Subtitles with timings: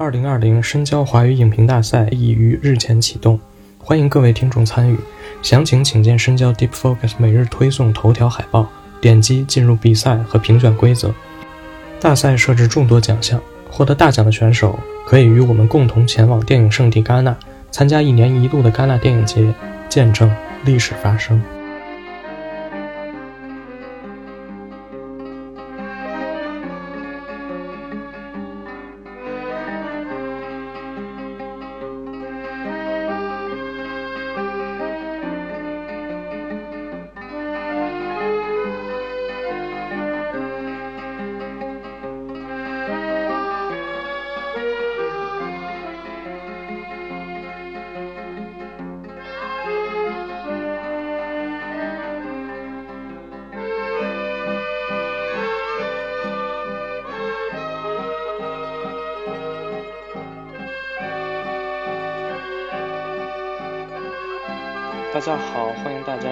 [0.00, 3.38] 二零二零深交华语影评大赛已于日前启动，
[3.76, 4.96] 欢迎各位听众参与。
[5.42, 8.66] 详情请见深交 Deep Focus 每日推送头条海报，
[8.98, 11.12] 点击进入比赛和评选规则。
[12.00, 17.36] 大赛设置众多奖项，获得大奖的选手可以与我们共同前往电影圣地戛纳，
[17.70, 19.52] 参加一年一度的戛纳电影节，
[19.90, 21.38] 见证历史发生。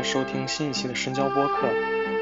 [0.08, 1.68] 收听新一期的深交播客。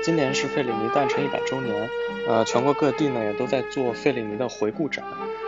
[0.02, 1.88] 今年是费里尼诞辰一百周年，
[2.26, 5.04] 呃，全国各地呢也都在做费里尼的回顾展。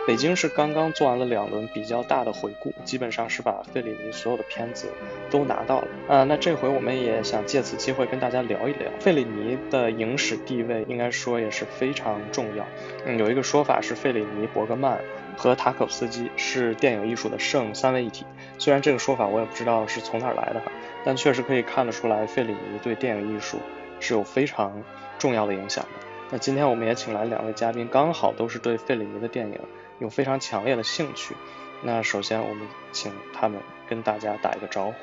[0.07, 4.87] 北京是刚刚做完了两轮比较大的回顾，基本上是把费里尼所有的片子
[5.29, 5.87] 都拿到了。
[6.07, 12.65] 啊，那这回我们也想借此机会跟大家聊一聊费里尼的影史地位，应该说也是非常重要。
[13.05, 14.97] 嗯，有一个说法是费里尼、伯格曼
[15.39, 18.25] 和塔可夫斯基是电影艺术的圣三位一体。
[18.57, 20.69] 虽然这个说法我也不知道是从哪儿来的哈。
[21.05, 23.57] 但确实可以看得出来，费里尼对电影艺术
[24.01, 24.73] 是有非常
[25.17, 26.05] 重要的影响的。
[26.29, 29.57] 那今天我们也请来两位嘉宾，刚好都是对费里尼的电影
[29.99, 31.33] 有非常强烈的兴趣。
[31.81, 34.93] 那首先我们请他们跟大家打一个招呼。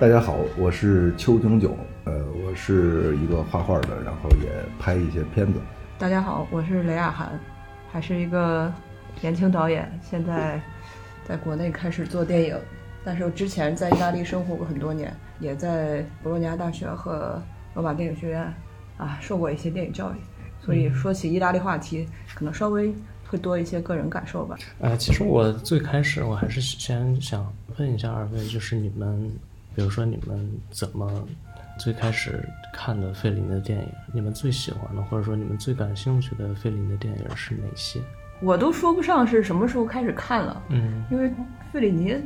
[0.00, 2.12] 大家好，我是邱炯炯，呃，
[2.44, 5.60] 我是一个画画的，然后也拍一些片子。
[5.96, 7.38] 大家好，我是雷亚涵，
[7.92, 8.70] 还是一个
[9.20, 10.60] 年轻导演，现在
[11.26, 12.56] 在国内开始做电影。
[13.04, 17.40] 但是我之前在意大利生活过很多年，也在博洛尼亚大学和
[17.74, 18.52] 罗马电影学院
[18.96, 20.16] 啊受过一些电影教育，
[20.60, 22.92] 所以说起意大利话题，可能稍微
[23.28, 24.56] 会多一些个人感受吧。
[24.80, 29.30] 呃，其实我最开始我还是先想问一下二位，就是你们，
[29.76, 31.24] 比如说你们怎么
[31.78, 33.88] 最开始看的费林的电影？
[34.12, 38.00] 你们最喜欢的，或者说你们最感兴趣的费林的电影是哪些？
[38.40, 41.30] 我都说不上是什么时候开始看了，嗯，因为
[41.72, 42.16] 费里尼。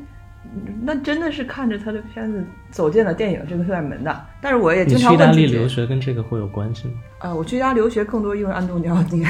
[0.82, 6.94] 那真的是看着他的片子走进了电影这个院门的，但是我也经常问你去意大利留学跟这个会有关系吗？
[7.18, 9.22] 啊，我去意大利留学更多因为安东尼奥 尼，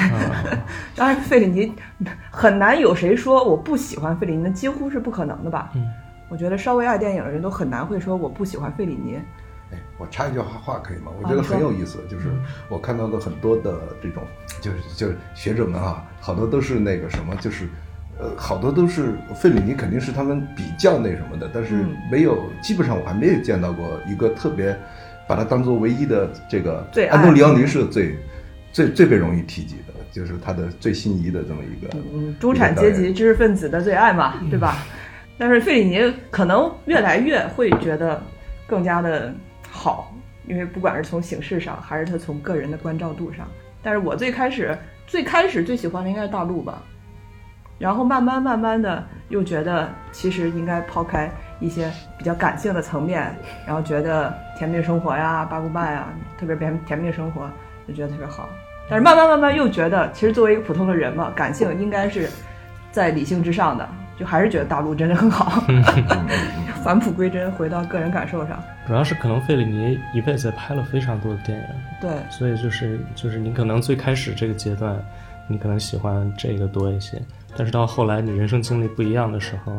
[0.95, 1.73] 当然费里尼
[2.31, 5.69] 很难有谁说我不喜欢费里尼，那几乎是不可能的吧？
[5.75, 5.85] 嗯，
[6.29, 9.19] 我觉得稍微爱电影的人都很难会说我不喜欢费里尼。
[10.01, 11.11] 哎，我插一句话话可以吗？
[11.21, 12.29] 我觉得很有意思，就是
[12.69, 14.23] 我看到的很多的这种，
[14.59, 17.67] 就是就是学者们啊，好多都是那个什么，就是。
[18.19, 24.77] 呃，好多都是费里尼，肯定是他们比较那什么的，但是没有，基本上我还没有见到过一个特别
[25.27, 26.85] 把它当做唯一的这个。
[27.09, 28.15] 安东尼奥尼是最
[28.71, 31.89] 最最被容易提及的，就是他的最心仪的这么一个。
[32.13, 34.85] 嗯，中产阶级知识分子的最爱嘛，对吧？
[35.39, 38.21] 但是费里尼可能越来越会觉得
[38.67, 39.33] 更加的
[39.73, 40.13] 好，
[40.45, 43.47] 因为不管是从形式上，还是他从个人的关照度上。
[43.81, 44.77] 但是我最开始
[45.07, 46.83] 最开始最喜欢的应该是大陆吧。
[47.79, 56.07] 然后慢慢慢慢的又觉得，其实应该抛开一些比较感性的层面，然后觉得《甜蜜生活》呀、《八姑半》呀，
[56.37, 57.49] 特别甜甜蜜生活，
[57.87, 58.47] 就觉得特别好。
[58.87, 62.29] 但是慢慢慢慢又觉得，其实作为一个普通的人嘛，感性应该是
[62.91, 65.63] 在理性之上的，就还是觉得大陆真的很好。
[66.83, 68.57] 返璞归真，回到个人感受上。
[68.87, 71.65] 主要是可能费里尼一辈子拍了非常多的电影，
[72.01, 74.99] 对，所以就是就是你可能最开始这个阶段，
[75.47, 77.21] 你可能喜欢这个多一些。
[77.55, 79.73] 但是到后来，你人生经历不一样的时候，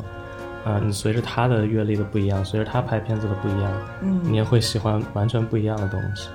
[0.65, 6.29] 啊，你随着他的阅历的不一样，随着他拍片子的不一样，嗯，你也会喜欢完全不一样的东西。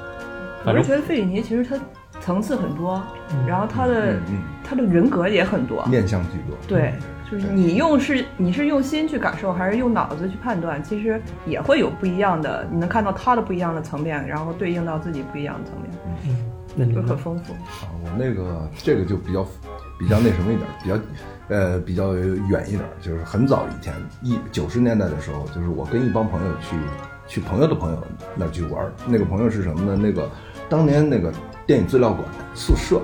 [0.65, 1.79] 我是觉得费里尼其实他
[2.19, 3.01] 层次很多，
[3.47, 4.19] 然后他的
[4.65, 6.57] 他的人格也很多，面相巨多。
[6.67, 6.93] 对，
[7.29, 12.67] 就是你用是你是用心去感受，还是用脑子去判断，其实也会有不一样的。
[12.71, 15.91] 你能看到他的不一样的层面，然后对应到自己不一样的层面，
[16.27, 17.53] 嗯，那你会很丰富。
[17.53, 19.45] 啊，我那个这个就比较。
[19.99, 20.99] 比较那什么一点，比较，
[21.47, 23.91] 呃，比较远一点，就是很早以前，
[24.21, 26.75] 一九十年代的时候，就是我跟一帮朋友去，
[27.27, 27.97] 去朋友的朋友
[28.35, 29.99] 那去玩那个朋友是什么呢？
[29.99, 30.29] 那个
[30.69, 31.33] 当年那个
[31.65, 32.23] 电影资料馆
[32.53, 33.01] 宿舍，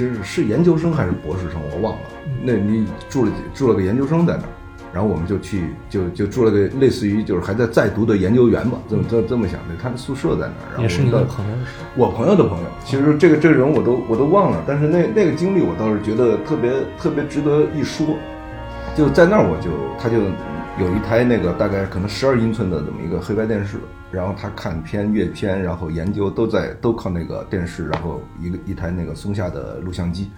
[0.00, 2.00] 其实是研究生还是博士生，我忘了。
[2.42, 4.48] 那你住了住了个研究生在那儿。
[4.94, 9.74] 然后我们就去，就就住了个类似于就是还在在读的研究员吧，这么这这么想的。
[9.80, 11.54] 他的宿舍在那儿，也是你的朋友，
[11.96, 12.64] 我朋友的朋友。
[12.82, 18.16] 其实这个这个人我都我都忘了，但是那那个经历我倒是觉得特别特别值得一说。
[18.96, 19.68] 就在那儿我就
[20.00, 20.16] 他就
[20.82, 23.76] 有一台那个大概可能十二英寸的这么一个黑白电视，
[24.10, 30.30] 然后他看片阅片，然后研究都在都靠那个电视，然后一个一台那个松下的录像机，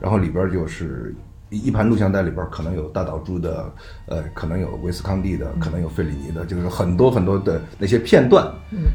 [0.00, 1.14] 然后里边就是
[1.48, 3.72] 一一盘录像带里边可能有大岛渚的，
[4.06, 8.46] 呃，可能有维斯康蒂的，可能有费里尼的，就是很多很多的那些片段，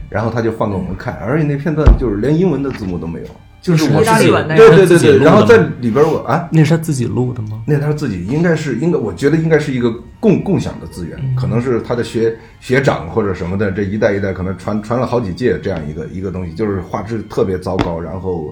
[0.09, 3.27] 然后他就放给我们看，而且那片段就是连英文的字幕都没有，
[3.61, 6.49] 就是我意大利文那个对对对对，然后在里边我啊。
[6.51, 7.61] 那是他自己录的吗？
[7.67, 18.51] 那他自己应该是应该，我觉得应该是一个共共享的资源，可能是他的学学长或者什么的，这一代一代可能传传了好几届这样一个一个东西，就是画质特别糟糕，然后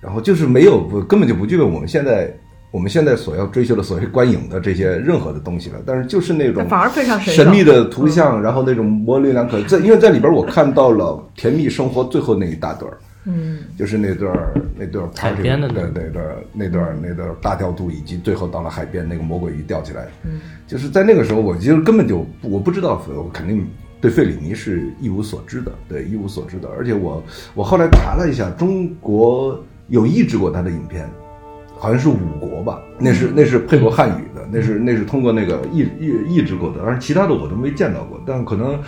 [0.00, 2.36] 然后就是没有不根本就不具备我们现在
[2.72, 11.04] 我们现在所要追求的所谓观影的这些任何的东西了，但是就是那种反而非常神神秘的的图像，然后那种模棱两可，在因为在里边我看到了
[11.40, 12.98] 《甜蜜生活》最后那一大段儿。
[13.24, 23.64] 嗯，就是那段儿那段儿海边的那段儿那段儿那段儿大调度，以及最后到了海边那个魔鬼鱼钓起来，嗯，就是在那个时候，我其实根本就我不知道，我肯定
[24.00, 27.22] 对费里尼是一无所知的，对一无所知的，而且我
[27.54, 31.08] 我后来查了一下，中国有译制过他的影片，
[31.78, 38.80] 好像是五国吧，那是那是配过汉语的，那是那是通过那个译译译制过的，但是其他的我都没见到过，但可能。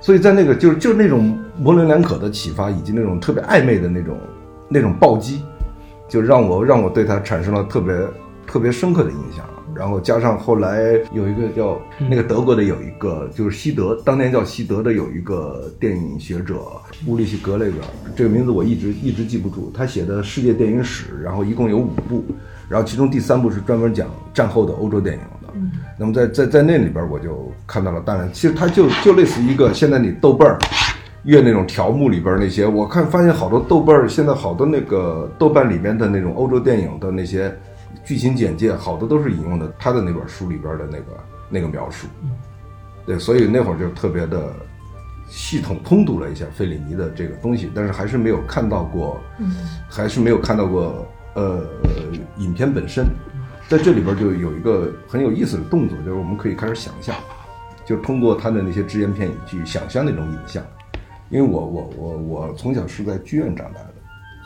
[0.00, 4.16] 所以在那个就是就是那种模棱两可的启发，以及那种特别暧昧的那种
[4.68, 5.42] 那种暴击，
[6.08, 7.94] 就让我让我对他产生了特别
[8.46, 9.44] 特别深刻的印象。
[9.74, 11.78] 然后加上后来有一个叫
[12.08, 16.54] 那个德国的有一个就是西德，当年叫西德的有一个电影学者
[17.06, 17.76] 乌利希格雷格，
[18.16, 19.70] 这个名字我一直一直记不住。
[19.74, 22.24] 他写的世界电影史，然后一共有五部，
[22.70, 25.20] 然后其中第三部是专门讲战后的欧洲电影
[25.70, 25.78] 的。
[25.98, 30.58] 那么在在在那里边，我就看到了，当然，其实它就就类似一个现在你豆瓣儿
[31.24, 37.52] 阅那种条目里边那些，我看发现好多豆瓣儿现在好多那个豆瓣里面的那种欧洲电影的那些
[38.04, 41.04] 剧情简介，好多都是引用的他的那本书里边的那个
[41.48, 42.06] 那个描述。
[43.04, 44.52] 对，所以那会儿就特别的
[45.28, 49.20] 系统通读了一下费里尼的这个东西，但是还是没有看到过，
[49.88, 51.60] 还是没有看到过呃
[52.38, 53.04] 影片本身。
[53.68, 57.16] 在这里边就有一个很有意思的动作，就是我们可以开始想象，
[57.84, 60.64] 就通过他的那些只言片语去想象那种影像。
[61.28, 63.94] 因为我我我我从小是在剧院长大的，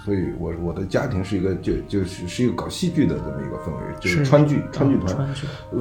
[0.02, 5.28] 所以我我的家庭是一个就就是是一个搞戏剧的这么一个氛围，就是是川剧川剧团，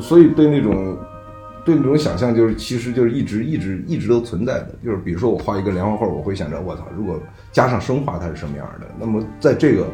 [0.01, 0.97] 所以对那种
[1.65, 4.69] 对那种想象，就是其实就是一直一直一直都存在的。
[4.83, 7.19] 就是比如说我画一个连环画，我会想着我操，如果
[7.51, 8.87] 加上生化它是什么样的？
[8.99, 9.87] 那么在这个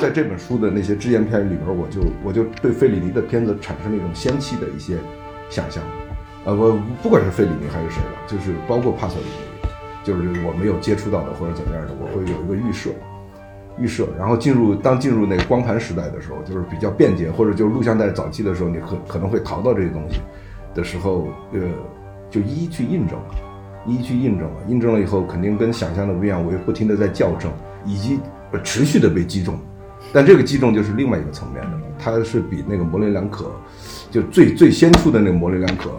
[0.00, 4.96] 在这本书的那些只言片语里边，我就我就对费里尼的片子产生了一种仙气的一些
[5.48, 5.82] 想象。
[6.44, 9.68] 呃，我不管是费里尼还是谁吧，就是包括帕索里尼，
[10.04, 12.90] 就是我没有接触到的或者怎么样的，我会有一个预设。
[13.78, 20.20] 预设，然后进入当进入那个光盘时代的时候，就是比较便捷，或者就是录像带早期的时候，你可可能会淘到这些东西
[20.76, 21.60] 的时候，呃，
[22.30, 23.18] 就一一去印证，
[23.86, 27.50] 一一去印证了，印证了以后，肯定跟想象的不一样，我又不停的在校正，
[27.86, 28.20] 以及
[28.52, 29.58] 呃持续的被击中，
[30.12, 33.50] 但这个击中就是另外一个层面的了，它是比那个模棱两可，
[34.10, 35.90] 就最最先出的那个模棱两可，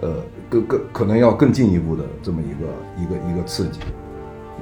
[0.00, 0.14] 呃，
[0.48, 3.80] 更更可能要更进一步的这么一个一个一个刺激，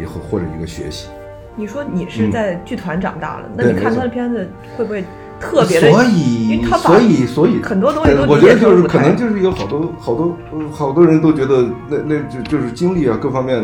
[0.00, 1.08] 以后或者一个学习。
[1.54, 5.04] 你说你是在剧团长大了，那你看他的片子会不会
[5.42, 5.90] 特别的？
[5.90, 13.58] 所因以所以所以很多东西我觉得就是可能就是有好多好多呃好多人都觉得那那就就是经历啊各方面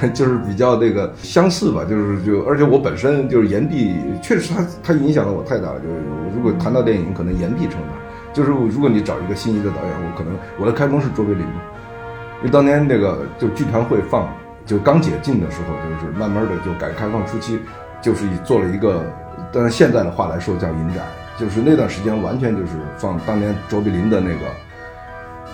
[0.00, 5.80] 呃就是比较那个相似吧，就是就而且我本身就是岩壁，确实它它影响了我太大了。
[5.80, 5.94] 就是
[6.36, 8.00] 如果谈到电影，可能岩壁称它。
[8.32, 11.60] 就是如果你找一个心仪的导演，我可能我的开封是卓别林嘛，
[12.38, 14.28] 因为当年那个就剧团会放，
[14.64, 17.58] 就刚解禁的时候，就是慢慢的就改革开放初期，
[18.00, 19.02] 就是以做了一个，
[19.52, 21.04] 但是现在的话来说叫影展，
[21.38, 24.46] 就是那段时间完全就是放当年卓别林的那个，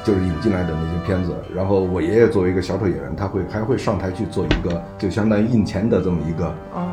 [0.05, 1.35] 就是引进来的那些片子。
[1.55, 6.87] 然后我爷爷作为一个小丑演员，他会还会上台去做一个就相当于印钱的这么一个哦，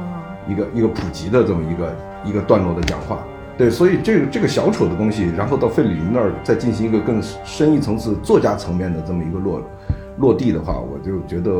[0.48, 3.20] 一个一个普及的这么一个一个段落的讲话。
[3.56, 9.62] 对，所以这个这个小丑的东西，然后到费里尼那儿再进行一个更深一层次作家层面的这么一个落
[10.18, 11.52] 落地的话，我就觉得，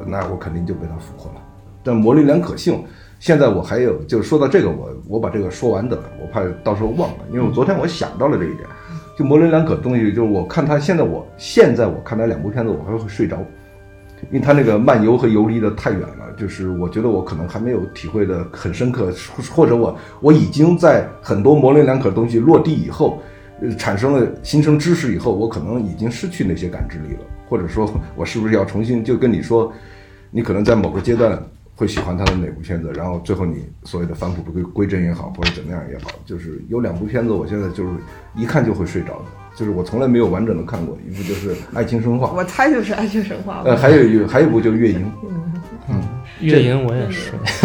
[0.00, 1.40] 呃那我肯定就被他俘获了。
[1.84, 2.84] 但模棱两可性，
[3.22, 8.68] 现在我还有，就是说到这个，我我把这个说完得了，我怕到时候忘了，因为我昨天我想到了这一点，
[9.16, 13.38] 就模棱两可东西，就是我看他现在我现在我看他两部片子，我还会睡着。
[14.32, 19.12] 因为他那个漫游和游离的太远了，就是我觉得我可能还没有体会的很深刻，
[19.54, 23.22] 或者我我已经在很多模棱两可的东西落地以后，
[23.60, 29.72] 呃，产生了形成知识以后，我可能已经失去那些感知力了，或者说我是不是要重新就跟你说，
[30.32, 31.40] 你可能在某个阶段
[31.74, 37.90] 会喜欢他的哪部片子，然后最后你所谓的返璞归归真也好，或者怎么样也好，就是有两部片子，我现在就是
[38.36, 39.24] 一看就会睡着的，
[39.56, 43.62] 就是我从来没有完整的看过，一部就是《爱情神话》，我猜就是《爱情神话》。
[43.64, 45.00] 呃，还有一还有一部就是《月影》，
[45.88, 46.02] 嗯
[46.40, 47.30] 月影我也是，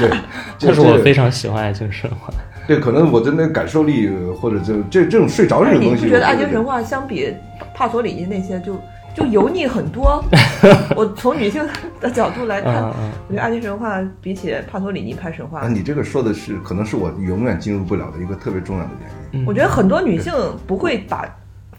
[0.00, 0.18] 对，
[0.60, 2.28] 但是我非常喜欢《爱情神话》。
[2.66, 4.08] 对，可能我的那感受力
[4.40, 7.32] 或者就这这种睡着这种东西，你不觉得《爱情神话》相比
[7.72, 8.74] 帕索里尼那些就
[9.16, 10.22] 就油腻很多？
[10.94, 11.66] 我从女性
[11.98, 19.46] 的角度来看，我觉得《爱情神话》比起帕托里尼拍神话，啊，你这个说的是可能是我永远进入不了的一个特别重要的原因。
[19.46, 20.32] 我觉得很多女性
[20.66, 21.24] 不会把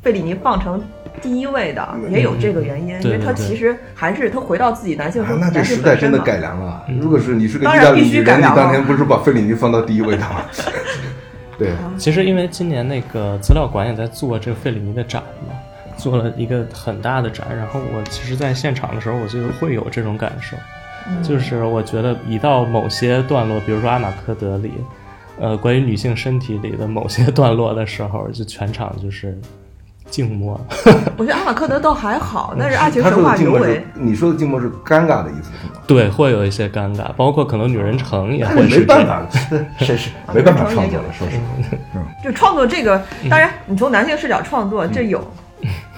[0.01, 0.81] 费里尼放成
[1.21, 6.83] 第一位的，也有这个原因，因为他其实还是他回到自己男性那这时代真的改良了。
[6.99, 10.41] 如果是你是个意大利女人，你当年不是把费里尼放到第一位的吗？
[11.57, 15.55] 对，其实因为今年那个资料馆也在做这个费里尼的展嘛，
[15.97, 17.47] 做了一个很大的展。
[17.55, 20.55] 然后我其实，在现场的时候，我就会有这种感受，
[21.21, 24.71] 就是我觉得一到某些段落，比如说阿马科德里，
[25.39, 29.37] 呃，关于女性身体里的某些段落的时候，就全场就是。
[30.09, 30.57] 静默，
[31.19, 33.85] 我觉得阿马科德倒还好，但是爱情神话尤为。
[33.93, 35.81] 你说的静默是尴尬的意思是吗？
[35.85, 39.21] 对，会有一些尴尬，包括可能女人城也会没办法，
[39.79, 41.99] 是是没办法创作了，说实话。
[42.23, 45.21] 就创作这个，当然你从男性视角创作，这有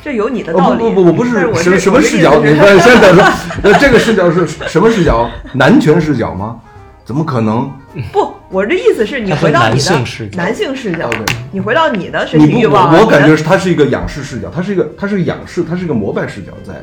[0.03, 0.79] 这有你的道理。
[0.79, 2.41] 不不不，不是什什么视角？
[2.43, 3.23] 你看现在说，
[3.63, 5.29] 那这个视角是什么视角？
[5.53, 6.59] 男权视角吗？
[7.05, 7.71] 怎么可能？
[8.13, 9.91] 不，我这意思是你回到你的
[10.35, 11.09] 男性视角，
[11.51, 12.95] 你回到你的身体欲望。
[12.99, 16.73] 我感觉是它是一个仰视视角，它是一个，它是个仰视，它是一个膜拜视角，在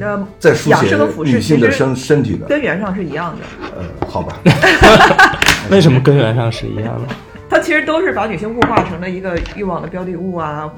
[0.00, 3.68] 那在书写女性的身身体的根源上是一样的。
[3.76, 4.36] 呃，好吧。
[5.70, 7.14] 为什么根源上是一样的？
[7.50, 10.70] 它其实都是把女性物化成了一个欲望的标的物啊。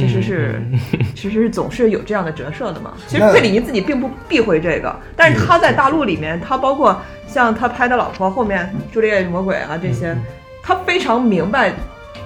[0.00, 0.62] 其实是，
[1.14, 2.94] 其实是总是有这样的折射的嘛。
[3.06, 10.16] 其实费里尼自己并不避讳这个，但是他在大陆里面，他包括像他拍的老婆后面《朱丽叶与魔鬼》啊这些，
[10.62, 11.72] 他非常明白，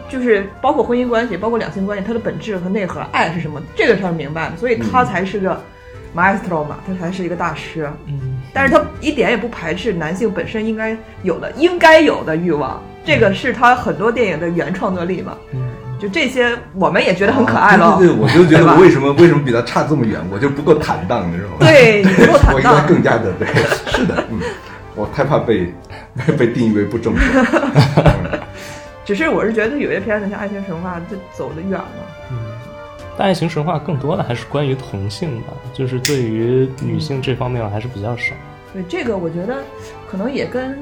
[0.08, 5.60] 就是包括婚姻关系，包括两性关系，它的本质和内核，爱是什么，这个他是明白的，所以他才是个
[6.14, 7.90] maestro 嘛，他才是一个大师。
[8.06, 15.36] 嗯，但是他一点也不排斥男性本身应该有的、应该有的欲望，这个是他很多电影的原创作力嘛。
[15.52, 15.73] 嗯。
[16.00, 17.96] 就这些，我们也觉得很可爱了。
[17.98, 20.20] 对对，我就觉得我为什么为什么比他差这么远？
[20.30, 21.56] 我就不够坦荡，你知道吗？
[21.60, 22.54] 对，不够坦荡。
[22.54, 23.46] 我应该更加的对，
[23.90, 24.40] 是的，嗯，
[24.94, 25.72] 我太怕被
[26.36, 27.20] 被定义为不正确。
[29.04, 31.86] 只是我是觉得有些片子像《爱情神话》就走得远了。
[32.30, 32.36] 嗯，
[33.16, 38.34] 但《爱情神话》更多的还是关于同性吧，就是对于女性这方面还是比较少。
[38.72, 39.62] 对这个，我觉得
[40.10, 40.76] 可能也跟。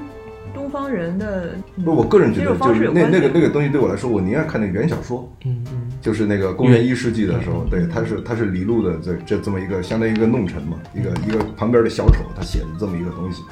[0.55, 1.55] 东方人的
[1.85, 13.43] 不，我个人觉得就是那那个那个东西对我来说，我宁愿看那个原小说，嗯嗯，就是那个公元一世纪的时候，对，他是他是李路的这这这么一个相当于一个弄臣嘛，一个一个旁边的小丑，他写的这么一个东西，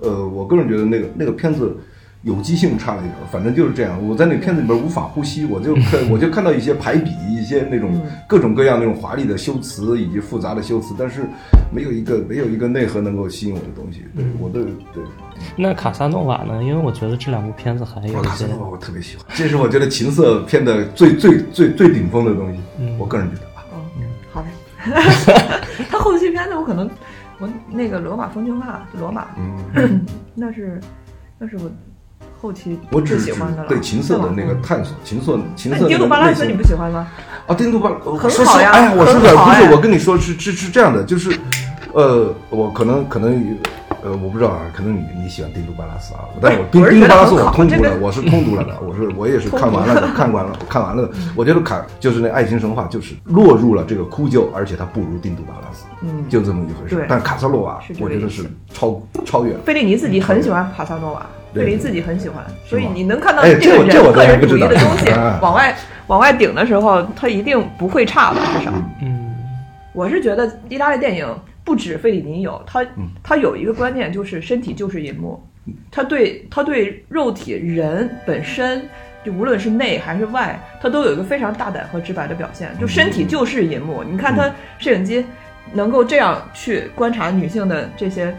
[0.00, 1.76] 呃，我个人觉得那个那个片子。
[2.26, 4.04] 有机性差了一点，反正就是这样。
[4.04, 11.24] 我在那片子里边无法呼吸，我就看 我就看到一些排比，一些那种各种各样那种华丽的修辞以及复杂的修辞，但是
[11.72, 14.04] 没有一个没有一个内核能够吸引我的东西。
[14.16, 15.04] 对，我的对。
[15.54, 16.64] 那卡萨诺瓦呢？
[16.64, 22.58] 因为我觉得这两部片子还有卡萨诺瓦我特别喜欢，这是我觉得情色片的最最最最顶峰的东西。
[22.98, 23.64] 我个人觉得吧。
[23.96, 24.02] 嗯，
[24.32, 24.48] 好嘞。
[25.88, 26.90] 他后期片子我可能
[27.38, 29.28] 我那个罗马风情画，罗马，
[29.76, 30.04] 嗯，
[30.34, 30.80] 那是
[31.38, 31.70] 那是我。
[32.40, 35.88] 后期我只喜欢的对情色的那个探索，情色情色。
[35.88, 37.06] 丁杜巴拉斯你不喜欢吗？
[37.46, 38.70] 啊，丁杜巴很好呀。
[38.72, 41.38] 哎呀，我是的，不是我跟你说是是是这样的，就是，
[41.92, 43.56] 呃，我可能可能。
[44.02, 51.14] 呃，我不知道啊，可能你你喜欢丁都巴拉斯啊，但是我丁丁都巴拉斯我通读了，我是通读了的，我是我也是看完了的， 看完了看完了的。
[51.34, 57.04] 我觉得卡就是那爱情神话，就是落入了这个枯旧，而且它不如丁都巴拉斯，嗯，就这么一回事。
[57.08, 59.60] 但卡萨诺瓦，我觉得是超超越了。
[59.64, 61.26] 费利尼自己很喜欢卡萨诺瓦，
[61.56, 65.10] 费利尼自己很喜欢，所以你能看到这个人个人主义的东西
[65.42, 65.74] 往外
[66.06, 68.72] 往外顶的时候，他一定不会差的，至少。
[69.02, 69.34] 嗯，
[69.92, 71.26] 我是觉得意大利电影。
[71.64, 72.86] 不止费里尼有他，
[73.24, 75.44] 他有一个观念，就是身体就是银幕。
[75.90, 78.88] 他对他对肉体人本身，
[79.24, 82.70] 就无论是内还是外，他都有一个非常大胆和直白的表现。
[82.80, 84.48] 就身体就是银幕，你看他
[84.78, 85.26] 摄影机
[85.72, 88.32] 能够这样去观察女性的这些，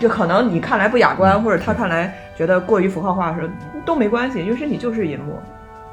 [0.00, 3.52] 就可能你看来不雅观，或者他看来觉得过于符号化的时候
[3.84, 5.34] 都没关系，因为身体就是银幕。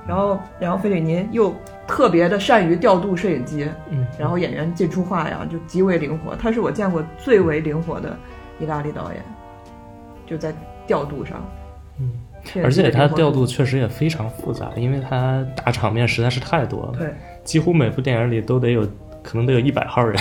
[0.08, 1.52] 然后，然后费里尼又
[1.88, 6.36] 特别的善于调度摄影机，嗯，然后演员进出画呀，就极为灵活。
[6.36, 8.16] 他是我见过最为灵活的
[8.60, 9.24] 意大利导演，
[10.28, 10.54] 就在
[10.86, 11.44] 调度上，
[12.00, 12.12] 嗯，
[12.64, 17.12] 而且他调度确实也非常复杂，因为他大场面实在是太多了，对，
[17.44, 18.88] 几乎每部电影里都得有，
[19.24, 20.16] 可能得有一百号人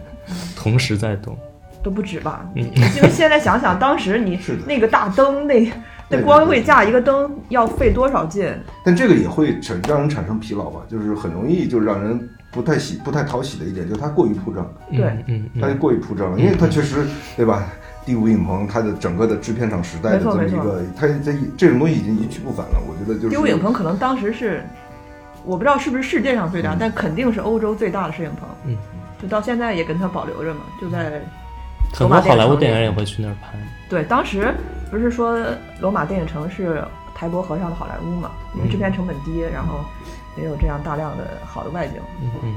[0.54, 1.34] 同时在动。
[1.82, 2.46] 都不止吧？
[2.54, 2.62] 嗯
[2.96, 5.72] 因为现在想想，当时你那个大灯，那
[6.08, 8.46] 那光对会架一个灯要费多少劲？
[8.84, 17.66] 但这个也会产让人产生疲劳吧，就是很容易就让人不太喜不太讨喜的一点，就是它过于铺张，对嗯嗯它就过于铺张了，因为它确实对吧？
[18.04, 22.80] 第五影棚它的整个的制片厂时代的这么一个，它这这种东西已经一去不返了。
[22.88, 24.60] 我觉得就是第五影棚可能当时是，
[25.44, 28.48] 我不知道是不是世界上最大，嗯但肯定是欧洲最大的摄影棚。
[28.66, 28.76] 嗯，
[29.22, 31.22] 就到现在也跟它保留着嘛，就在
[31.92, 33.58] 很多好莱坞电影影也会去那儿拍。
[33.88, 34.54] 对，当时
[34.90, 35.38] 不是说
[35.80, 36.82] 罗马电影城是
[37.14, 39.80] 台伯河上的好莱坞嘛，因为制片成本低，然后
[40.36, 41.96] 也有这样大量的好的外景。
[42.22, 42.54] 嗯嗯，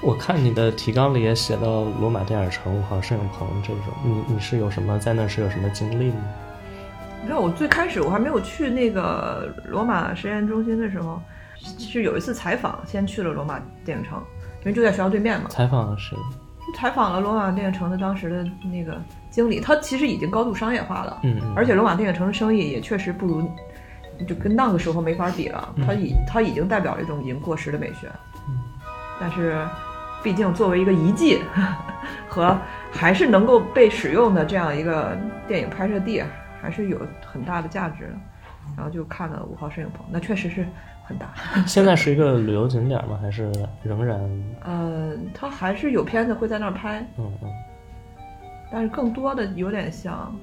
[0.00, 6.20] 我看你的提纲里也写到罗马电影城、五号摄影棚这种，你你是有什么在那是有什么经历吗？
[7.20, 11.22] 你知道我最开始我还没有去那个罗马实验中心的时候，
[11.78, 14.20] 是有一次采访，先去了罗马电影城，
[14.62, 16.18] 因为就在学校对面嘛，采访了谁？
[16.74, 19.00] 采访了罗马电影城的当时的那个
[19.30, 23.42] 经理，他其实已经高度商业化了，嗯嗯，而且罗马电影城的生意也确实不如，
[24.26, 25.74] 就跟那个时候没法比了。
[25.86, 28.08] 他已他已经代表了一种已经过时的美学，
[28.48, 28.58] 嗯
[29.20, 29.66] 但是
[30.22, 31.40] 毕竟作为一个遗迹
[32.28, 32.56] 和
[32.90, 35.16] 还是能够被使用的这样一个
[35.46, 36.28] 电影拍摄地，啊
[36.60, 38.14] 还是有很大的价值的。
[38.76, 40.66] 然后就看了五号摄影棚，那确实是
[41.12, 41.32] 很大。
[41.68, 43.18] 现在是一个旅游景点吗？
[43.20, 43.52] 还是
[43.82, 44.18] 仍然？
[44.64, 47.50] 呃，它还是有片子会在那儿拍，嗯嗯
[48.72, 50.34] 但是更多的有点像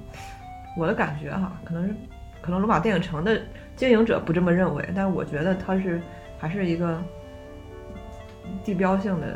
[0.77, 1.95] 我的感觉哈，可能是
[2.41, 3.41] 可能罗马电影城的
[3.75, 5.99] 经营者不这么认为，但是我觉得它是
[6.37, 7.01] 还是一个
[8.63, 9.35] 地标性的，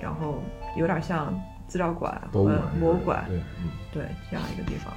[0.00, 0.40] 然后
[0.76, 1.34] 有点像
[1.66, 2.44] 资料馆和
[2.78, 3.24] 博物馆，
[3.92, 4.94] 对这样一个地方。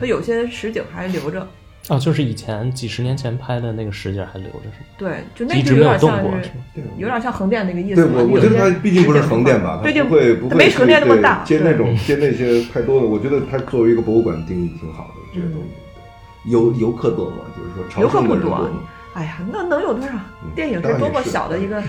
[0.00, 1.46] 它有些实景还留着，
[1.88, 4.86] 哦，就是以前几十年前拍的那个实景还留着是吗？
[4.96, 6.64] 对，就那没有动点像是过是吗？
[6.74, 8.20] 对有点像横店那个意思对嘛。
[8.20, 16.50] 我我觉得它毕竟不是横店吧，它对，就不会不会它没横店那么大，接那种接那些太多的，我觉得它作为一个博物馆定义挺好的，这个东西。
[16.50, 17.38] 游游客多吗？
[17.56, 18.80] 就是说朝游客圣的不多人多吗？
[19.14, 20.14] 哎呀，那能有多少？
[20.54, 21.82] 电影是多么小的一个，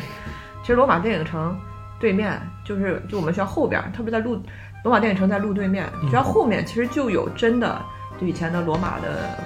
[0.61, 1.55] 其实罗马电影城
[1.99, 4.41] 对面就是就我们学校后边儿，特别在路
[4.83, 7.79] 罗马电影城在路对面，学校后面其实就有真的
[8.19, 9.37] 就以前的罗马的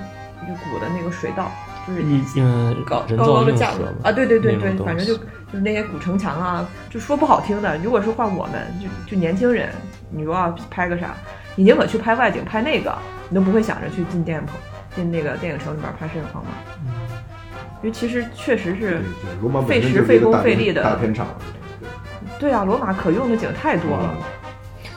[0.43, 1.51] 一个古的那个水道，
[1.87, 2.03] 就是
[2.37, 9.69] 嗯，高高高的架运河嘛子啊，对对对对反正就就是那些古城墙啊，就说不好听的，如果是换我们就就年轻人，
[10.11, 11.15] 你如果要拍个啥，
[11.55, 12.95] 你宁可去拍外景，拍那个，
[13.29, 14.55] 你都不会想着去进电影棚，
[14.95, 16.49] 进那个电影城里边拍摄影棚嘛。
[17.81, 19.01] 因为其实确实是
[19.67, 21.27] 费时费工费力的大片场，
[22.39, 24.15] 对啊，罗马可用的景太多了。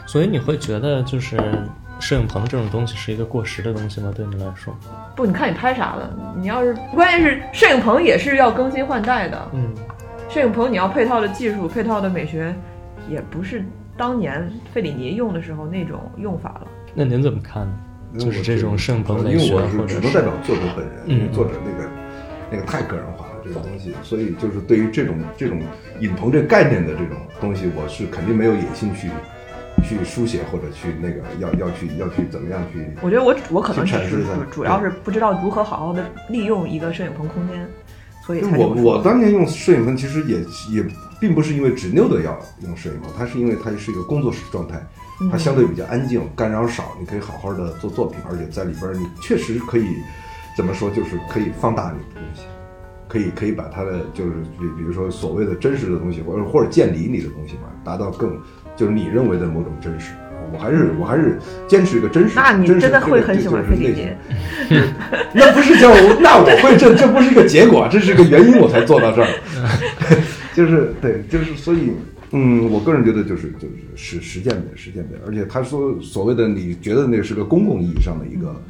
[0.06, 1.36] 所以你会觉得就是
[2.00, 4.12] 摄影棚这种东西是一个过时的东西吗？
[4.16, 4.74] 对你来说？
[5.14, 6.10] 不，你看你拍啥了？
[6.36, 9.74] 你要是关键是摄影棚也是要更新换代的，嗯
[10.28, 12.54] 摄影棚你要配套的技术、配套的美学，
[13.08, 13.64] 也不是
[13.96, 16.66] 当年费里尼用的时候那种用法了。
[16.94, 17.74] 那您怎么看呢？
[18.14, 21.90] 我就是这种摄影棚美学，因为我或者是只能代表作者本人，嗯因为作者那个
[22.50, 25.60] 那个太个人化了这个东西，所以就是对于这种这种
[26.00, 29.08] 影棚这概念的这种东西，我是肯定没有野心去
[29.82, 32.86] 去书写或者去那个要要去要去怎么样去。
[33.02, 37.66] 我觉得我我可能只是去阐释它主主要是不知道如何好好的利用一个摄影棚空间，
[38.24, 40.40] 所以才我我当年用摄影棚，其实也
[40.72, 40.84] 也
[41.20, 44.80] 并不是因为执拗的要用摄影棚，它是因为它是一个工作室状态，
[45.30, 49.96] 它相对比较安静，干扰少，你可以好好的做作品，而且在里边你确实可以
[50.56, 52.42] 怎么说，就是可以放大你的东西，
[53.10, 58.38] 可以可以把它的就是比比如说所谓的真实的东西，或者或者建立你的东西嘛，达到更
[58.76, 60.12] 就是你认为的某种真实。
[60.52, 62.32] 我还是我还是坚持一个真实。
[62.34, 64.82] 那你真实的会这个这很喜欢就是内费里尼。
[65.32, 69.28] 那不是叫， 那我会这这不是一个结果，这是个原因，我才做到这儿。
[70.54, 71.92] 就是对，就是所以，
[72.32, 78.60] 嗯，我个人觉得就是就是实实践的实践的，而且他说所谓的你觉得那是个公共意义上的一个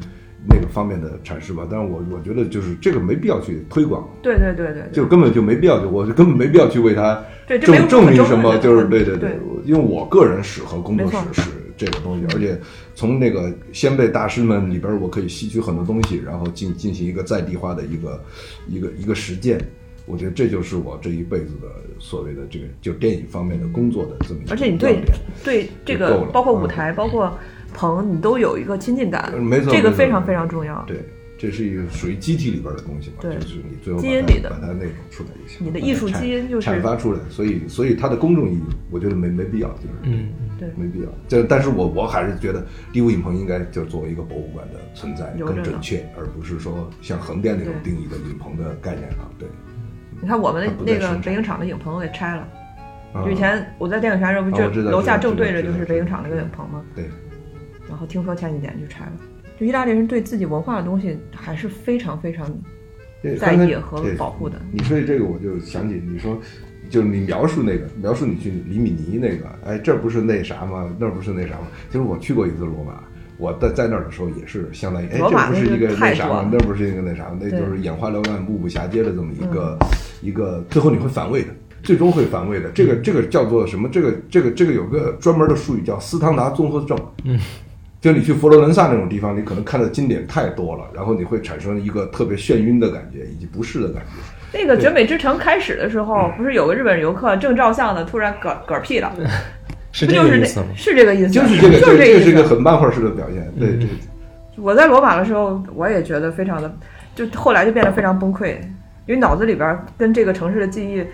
[0.48, 9.38] 那个方面的阐释吧，但是我我觉得就是这个没必要去推广，对对对对，就根本就没必要，就我就根本没必要去为他证证明什么，就是对对对。
[9.64, 11.22] 因为我个人史和工作没错。
[11.32, 12.58] 史是这个东西，而且
[12.94, 18.22] 从那个先辈大师们里边，我可以吸取很多东西，然后进进行一个在地化的一个
[18.66, 19.60] 一个一个实践。
[20.06, 21.68] 我觉得这就是我这一辈子的
[22.00, 24.98] 所谓的这个就电影方面的工作的这么一个而且你对
[25.44, 26.68] 对这个包括舞嗯。
[26.68, 27.32] 台，包括
[27.72, 30.82] 棚，你都有一个亲近感呃，没错这个非常非常重要。
[30.86, 30.98] 对，
[31.38, 35.66] 这是一个属于机体里边的东西嘛，对就是你最后把基因里的它把它那种出来就行。
[35.66, 40.28] 你的艺术基因就是阐发出来，所以所以它的公众意义，我觉得没没必要，就是嗯，
[40.58, 41.08] 对没必要。
[41.28, 49.24] 这但是我我还是觉得第五影棚应该就作为一个博物馆的存在更准确，而不是说像横店那种定义的影棚的概念啊。
[49.38, 49.48] 对，
[50.20, 52.46] 你看我们那那个北影厂的影棚给拆了，
[53.14, 56.82] 啊就以前我在电影学院时候，不就楼下正对着就是北影厂那个影棚吗？
[56.94, 57.08] 对，
[57.90, 59.12] 然后听说前几年就拆了。
[59.58, 62.50] 就意大利人对自己文化的东西还是非常非常
[63.20, 64.58] 对在意和保护的。
[64.72, 66.40] 你说起这个，我就想起你说，
[66.88, 70.88] 就是你描述那个，描述你去里米尼那个，哎，这不是那啥吗？
[70.98, 71.66] 那不是那啥吗？
[71.88, 73.02] 其实我去过一次罗马，
[73.36, 76.48] 我在在那儿的时候也是相当于，哎，这不是一个那啥吗？
[76.50, 77.38] 那不是一个那啥吗？
[77.38, 79.88] 那就是眼花缭乱、目不暇接的这么一个、嗯
[80.22, 81.48] 一个，最后你会反胃的。
[81.82, 83.88] 最终会反胃的，这个这个叫做什么？
[83.88, 86.94] 这个这个这个有个专门的术语叫斯汤达综合症。
[87.24, 87.40] 嗯，
[88.00, 94.58] 就你去佛罗伦萨那种地方，你可能看的经典太多了，然后你会产生一个特别眩晕的感觉，以及不适的感觉。
[94.58, 99.12] 那个绝美之城开始的时候，不是有个日本游客正照相呢，突然嗝嗝屁了，
[99.92, 100.66] 是这个意思吗？
[100.74, 101.30] 是这个意思？
[101.30, 102.48] 就是这个，就是这是一个这个。
[102.48, 103.46] 很漫画式的表现。
[103.58, 103.86] 对对，
[104.56, 106.74] 我在罗马的时候，我也觉得非常的，
[107.14, 108.54] 就后来就变得非常崩溃，
[109.06, 111.04] 因为脑子里边跟这个城市的记忆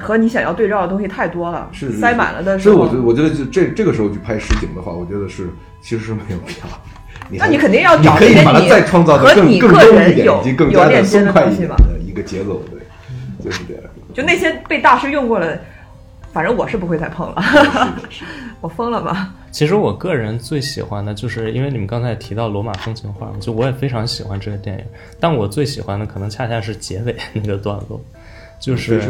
[0.00, 5.48] 和你想要对照的东西太多了，是是塞满了的时候所以我觉，得，我觉得就这这个时候去拍实景的话，我觉得是
[5.86, 6.66] 其实是没有必要。
[7.30, 11.76] 你那你肯定要你找那些可以把它你再创造的和更你个更重一点，人有以及更加的有链接松快一的东西嘛。
[11.76, 12.60] 点的一个节奏。
[12.68, 12.80] 对，
[13.44, 13.82] 就是这样。
[14.12, 15.56] 就那些被大师用过了，
[16.32, 17.96] 反正我是不会再碰了，
[18.60, 19.32] 我疯了吧？
[19.52, 24.84] 其实我个人最喜欢的就是，因为你们刚才提到罗马风情画，就我也非常喜欢这个电影，
[25.20, 28.00] 但我最喜欢的可能恰恰是结尾那个段落，
[28.58, 29.00] 就是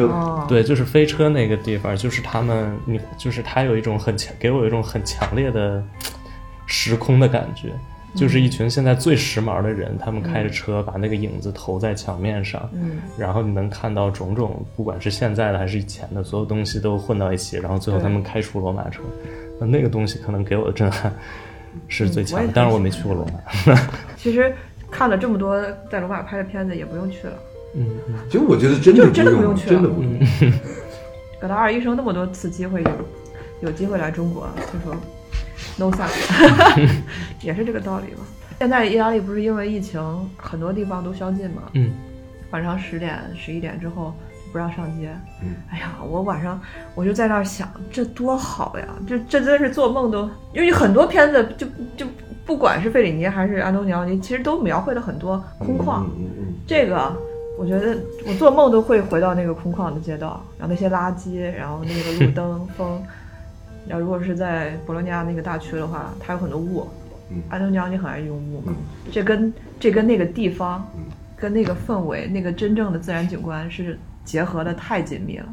[0.46, 5.82] 对，就是飞车那个地方，就是他们，你就是他有一种很强，给我一种很强烈的
[6.66, 7.72] 时空的感觉，
[8.14, 19.04] 就是一群现在最时髦的人，他们开着车把那个影子投在墙面上，嗯，然后你能看到种种，不管是现在的还是以前的，所有东西都混到一起，然后最后他们开出罗马城，
[19.60, 21.12] 那那个东西可能给我的震撼
[21.88, 23.78] 是最强的嗯我也，但是我没去过罗马，
[24.16, 24.52] 其实
[24.90, 27.34] 看了这么多在罗马拍的片子，也不用去了。
[27.74, 27.86] 嗯。
[28.08, 29.72] 嗯其实我觉得真的就真的不用用，去了。
[29.72, 30.12] 真的不用。
[31.38, 32.90] 葛达尔医生那么多次机会有
[33.60, 34.96] 有机会来中国，他说
[35.76, 36.90] no thanks，
[37.42, 38.22] 也是这个道理吧。
[38.58, 40.00] 现在意大利不是因为疫情，
[40.36, 41.90] 很多地方都宵禁嘛，嗯，
[42.50, 44.14] 晚上十点、十一点之后
[44.46, 45.10] 就不让上街。
[45.42, 46.58] 嗯哎呀，我晚上
[46.94, 48.86] 我就在那儿想，这多好呀！
[49.06, 51.66] 这这真是做梦都，因为很多片子就
[51.98, 52.06] 就
[52.46, 56.02] 不管是费里尼还是安东尼奥尼，其实都描绘了很多空旷。
[56.04, 57.14] 嗯嗯嗯这个
[57.58, 63.02] 我觉得我做梦都会回到那个空旷的街道，然后那些垃圾，然后那个路灯、 风。
[63.88, 66.86] 然后如果是在博洛尼亚那个大区的话，它有很多雾。
[67.28, 68.76] 嗯安东尼奥你很爱用雾嘛，嗯
[69.10, 71.02] 这跟这跟那个地方嗯，
[71.36, 75.46] 跟那个氛围、那个真正的自然景观是结合的太紧密了。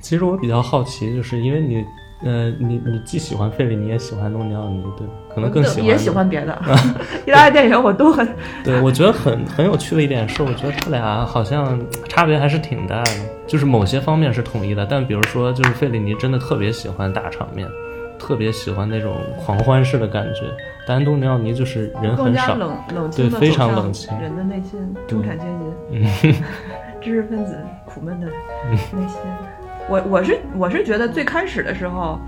[0.00, 1.84] 其实我比较好奇，就是因为你，
[2.22, 5.12] 呃，你你既喜欢费里尼，也喜欢安东尼奥尼，对吧？
[5.34, 6.60] 可能更喜欢也喜欢别的，
[7.26, 8.28] 意大利电影我都很。
[8.62, 13.12] 对，我觉得很很有趣的一点是，我觉得他俩好像差别还是挺大的，
[13.46, 17.66] 就是某些方面是统一的，但比如说，就是费里尼真的特别喜欢大场面，
[18.18, 20.42] 特别喜欢那种狂欢式的感觉，
[20.86, 26.34] 但安东尼奥尼就是人很少，冷冷清的对非常冷清人的内心，中产阶级、嗯
[27.00, 27.56] 知识分子
[27.86, 28.26] 苦闷的
[28.66, 28.76] 内
[29.08, 29.18] 心。
[29.88, 32.18] 我我是我是觉得最开始的时候，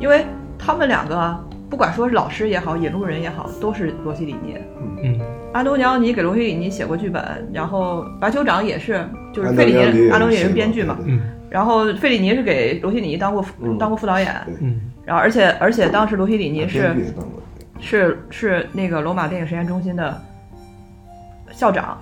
[0.00, 0.24] 因为
[0.58, 4.56] 他们两个不管说是老师也好，引路人也好，都是罗西里尼。
[5.02, 5.20] 嗯
[5.52, 10.98] 安东尼奥尼给罗西里尼写过剧本，然后白酋长也是，就是费里尼安东尼也是编剧嘛。
[11.04, 16.94] 嗯然后费里尼是给罗西里尼当过、嗯当过副导演，嗯然后而且而且当时罗西里尼是
[17.80, 20.20] 是是那个罗马电影实验中心的
[21.52, 21.96] 校长，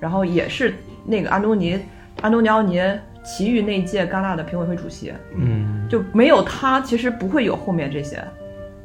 [0.00, 1.78] 然后也是那个安东尼
[2.22, 2.80] 安东尼奥尼
[3.22, 8.22] 其余那届戛纳的评委会主席，嗯，就没有他，其实不会有后面这些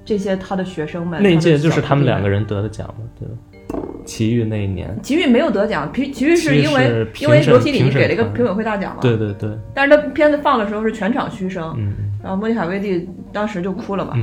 [0.03, 1.21] 这些他的学生们。
[1.21, 3.35] 那届就是他们两个人得的奖嘛，对吧？
[4.05, 11.93] 奇遇那一年，奇遇没有得奖，奇奇遇是因为因为罗西里尼给了一个评委会大奖嘛，对对对，但是他片子放的时候是全场嘘声，嗯。
[12.21, 14.13] 然后莫妮卡威蒂当时就哭了嘛，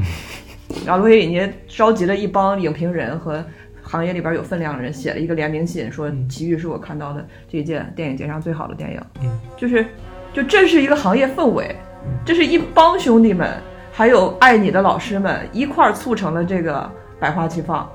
[0.87, 3.45] 然后罗西里尼召集了一帮影评人和
[3.93, 9.39] 行业里边有分量的人，写了一个联名信，说《奇遇》是我看到的这一届电影节上最好的电影，嗯。
[9.55, 9.85] 就是
[10.33, 11.77] 就这是一个行业氛围，
[12.25, 13.51] 这是一帮兄弟们，
[13.93, 17.87] 还有爱你的老师们一块儿促成了这个百花齐放，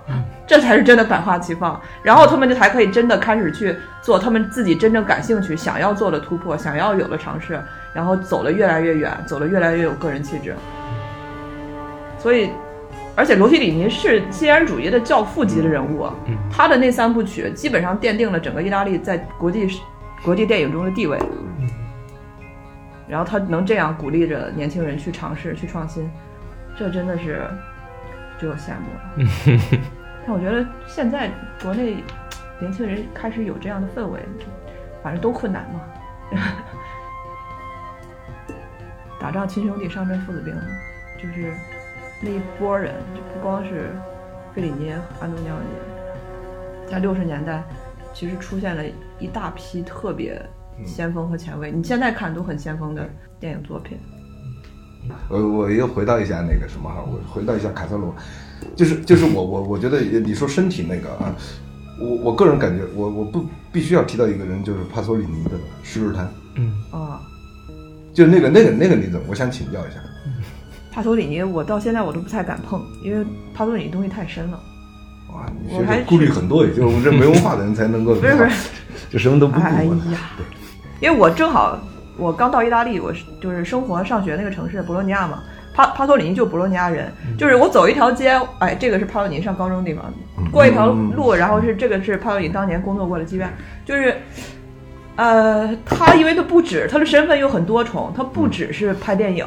[0.46, 7.60] 这才是真的百花齐放，然后他们就才可以真的开始去做他们自己真正感兴趣、想要做的突破，想要有的尝试，
[7.92, 10.54] 然后走了越来越远，走了越来越有个人气质。
[12.20, 12.52] 所以，
[13.18, 19.68] 而且罗西里尼是西安主义的教父级的人物，嗯他的那三部曲基本上奠定了整个意大利在国际
[20.24, 21.18] 国际电影中的地位。
[23.08, 26.08] 然后他能这样鼓励着年轻人去尝试、去创新，
[26.78, 27.50] 这真的是
[28.38, 29.02] 只有羡慕了。
[30.28, 31.32] 但我觉得现在
[31.64, 32.04] 国内
[32.60, 34.20] 年轻人开始有这样的氛围，
[35.02, 35.82] 反正都困难嘛。
[39.20, 40.54] 打仗亲兄弟，上阵父子兵，
[41.18, 41.52] 就是
[42.22, 43.92] 那一波人，就不光是
[44.54, 47.64] 费里尼、安东尼奥尼，在六十年代
[48.14, 48.84] 其实出现了
[49.20, 50.42] 一大批特别
[50.86, 53.08] 先锋和前卫，你现在看都很先锋的
[53.40, 53.98] 电影作品。
[55.30, 58.14] 我我又回到一下那个什么哈，我回到一下凯瑟罗，
[58.76, 61.36] 就是就是我我我觉得你说身体那个啊，
[62.02, 65.52] 我我个人感觉我我不必须要提到一个人，就是帕索里尼的
[65.84, 66.26] 《十日谈》，
[66.56, 67.22] 嗯啊，
[68.12, 70.00] 就那个那个那个例子，我想请教一下。
[70.98, 74.60] 帕索里尼，我到现在我都不太敢碰，因为帕索里尼东西太深了。
[75.32, 78.70] 哇，你我还这顾虑很多，也就是这没文化的人才能够， 不是不是，
[79.08, 80.12] 就什么都不顾哎啊。
[80.12, 80.18] 呀，
[81.00, 81.78] 因为我正好
[82.18, 85.44] 我刚到意大利，我是就是生活上学那个城市博洛尼亚嘛，
[85.76, 90.04] 帕帕托里尼就博洛尼亚人，就是我走一条街，哎，这个是帕托里尼上高中的地方，
[90.52, 93.48] 过一条路，然后是这个是帕托里尼当年工作过的妓院，
[93.86, 94.16] 就是。
[95.18, 99.44] 呃，他因为他不止他的身份又很多重，他不只是拍电影，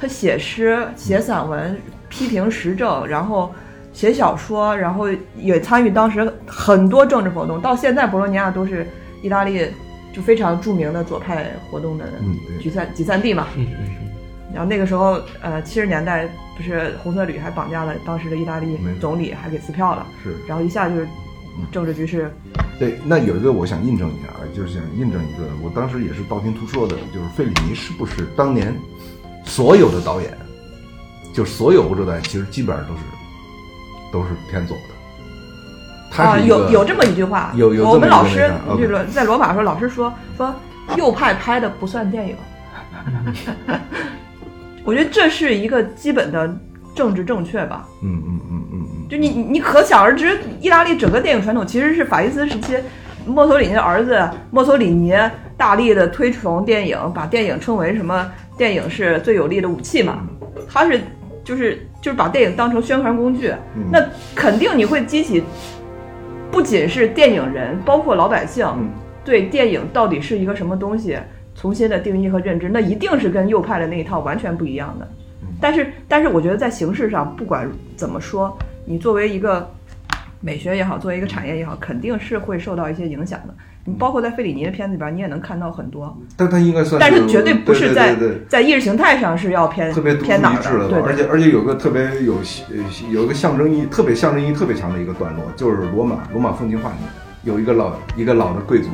[0.00, 1.76] 他写诗、写散文、
[2.08, 3.52] 批评时政，然后
[3.92, 7.60] 写小说，然后也参与当时很多政治活动。
[7.60, 8.86] 到现在，博洛尼亚都是
[9.22, 9.66] 意大利
[10.12, 12.04] 就非常著名的左派活动的
[12.62, 13.46] 集散集散地嘛。
[13.56, 14.08] 嗯嗯
[14.50, 21.06] 然后那个时候，呃，七十年代不是红色旅还绑架了当时的意大利总理，还给撕票了，是然后一下就是
[21.70, 22.32] 政治局势
[22.78, 28.74] 对，那有一个我想印证一下啊，就是想印证一个，我当时也是道听途说的，就是费里尼是不是当年
[29.48, 30.30] 所有的导演，
[31.34, 33.00] 就是所有欧洲导演，其实基本上都是
[34.12, 34.82] 都是偏左的。
[36.10, 40.54] 他啊，有有这么一句话，有有我们老师这个在罗马的时候，老师说说
[40.96, 42.36] 右派拍的不算电影。
[44.84, 46.50] 我觉得这是一个基本的
[46.94, 47.86] 政治正确吧。
[48.02, 52.78] 嗯嗯嗯嗯嗯，就你你可想而知，意大利整个电影传统其实是法西斯时期，
[53.26, 55.14] 墨索里尼的儿子墨索里尼
[55.58, 58.30] 大力的推崇电影，把电影称为什么？
[58.58, 60.28] 电影是最有力的武器嘛。
[60.68, 61.00] 他是
[61.42, 65.42] 就是就是把电影当成宣传工具，嗯那肯定你会激起，
[66.50, 68.90] 不仅是电影人，包括老百姓嗯
[69.24, 71.16] 对电影到底是一个什么东西
[71.54, 75.08] 重新的定义和认知，那一定是跟右派的那一套完全不一样的。
[75.60, 79.68] 但是，但是我觉得在形式上，不管怎么说，你作为一个
[80.40, 83.54] 美学也好，作为一个产业也好，肯定是会受到一些影响的。
[83.88, 88.14] 你包括在费里尼的片子里边，你也能看到很多，但他应该算但是绝对不是在
[88.46, 91.02] 在意识形态上是要偏特别偏哪儿的，对对。
[91.02, 97.08] 而且而且有个特别有呃有一个象征意义特别象征意义特别强的一个段落，就是罗马罗马风情画里面
[97.44, 98.90] 有一个老一个老的贵族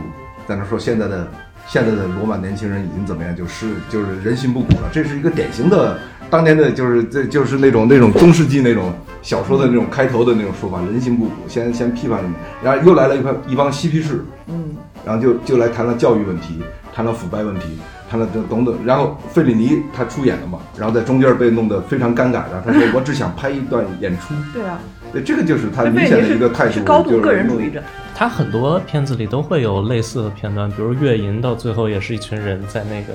[0.47, 1.29] 在那说现在的
[1.67, 5.99] 现在的罗马年轻人已经怎么样，就是就是人心不古了，这是一个典型的
[6.31, 12.33] 当年的就是这就是那种那种中世纪那种小说的那种开头的那种说法，人心不古，先先批判你，
[12.63, 16.61] 然后又来了一帮一帮嬉皮士，嗯，然后就就来谈了教育问题，
[16.95, 17.79] 谈了腐败问题，
[18.11, 18.75] 谈了等等等。
[18.85, 22.43] 然后费里尼他出演了嘛，然后在中间被弄得非常尴尬。
[22.51, 24.35] 然后他说：“我只想拍一段演出。
[24.53, 24.79] 对啊，”
[25.13, 27.83] 对，这个就是他明显的一个态度，是高度就是个人主义者。
[28.17, 33.15] 他很多片子里都会有类似的片段，比如《月吟》，到最后也是一群人在那个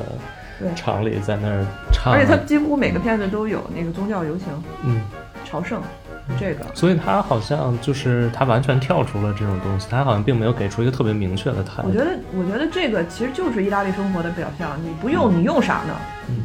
[0.60, 4.48] 对场里在那儿唱，而且他几乎每个片子都有那个宗教游行、
[4.84, 5.02] 嗯，
[5.46, 5.82] 朝圣，
[6.40, 12.00] 这个所以他好像就是他完全跳出了这种东西，他好像并没有给出一个特别明确的态度我觉。
[12.00, 14.72] 得，我觉得这个其实就是意大利生活的表象。
[14.84, 15.96] 你不用，你用啥呢？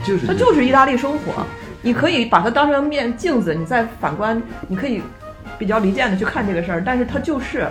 [0.04, 1.44] 就是它就是意大利生活。
[1.82, 5.02] 你可以把它当成面镜子，你再反观，你可以
[5.58, 6.82] 比较离间的去看这个事儿。
[6.82, 7.66] 但是它就是，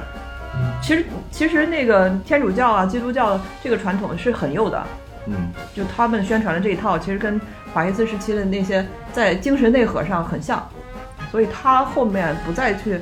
[0.80, 4.84] 其实其实那个天主教啊、基督教这个传统是很幼的，
[5.28, 7.40] 嗯就他们宣传的这一套，其实跟
[7.74, 10.68] 法西斯时期的那些在精神内核上很像，
[11.32, 13.00] 所以他后面不再去，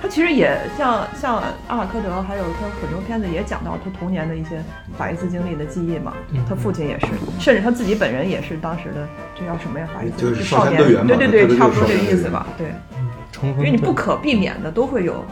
[0.00, 4.62] 他其实也像像阿马科德，还有他很多片子也讲到他童年的一些
[4.96, 6.12] 法西斯经历的记忆嘛，
[6.48, 7.06] 他父亲也是，
[7.38, 9.88] 甚至他自己本人也是当时的这叫什么呀？
[9.94, 12.68] 法西斯就是少年对对对，差不多这意思吧，对。
[13.42, 15.22] 因为你不可避免的都会有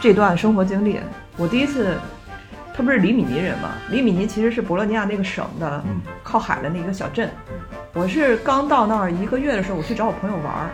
[0.00, 1.00] 这段生活经历。
[1.36, 1.98] 我第一次，
[2.76, 3.70] 他不是里米尼人嘛？
[3.90, 7.30] 里米尼其实是博洛尼亚那个省的嗯靠海的那个小镇。
[7.94, 10.68] 我是刚到那儿一个月的时候，我去找我朋友玩儿，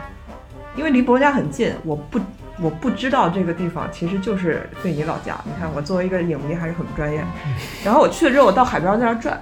[0.74, 2.18] 因为离博洛尼亚很近，我不
[2.60, 5.36] 我不知道这个地方其实就是费尼老家。
[5.44, 7.24] 你看我作为一个影迷还是很不专业。
[7.84, 9.40] 然后我去了之后，我到海边在那儿转，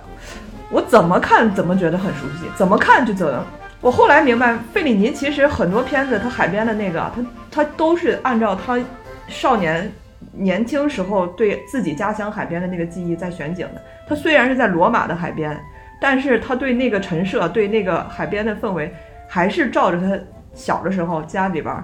[0.70, 3.42] 我怎么看怎么觉得很熟悉，怎么看就怎么。
[3.80, 8.78] 我后来明白，费里尼其实很多片子，他海边的那个，他他都是按照他
[9.26, 9.90] 少年
[10.32, 13.82] 年轻时候对自己家乡海边的那个记忆在选景的。
[14.06, 15.58] 他虽然是在罗马的海边，
[16.00, 18.92] 但是他对那个陈设、对那个海边的氛围，
[19.28, 20.18] 还是照着他
[20.54, 21.74] 小的时候家里边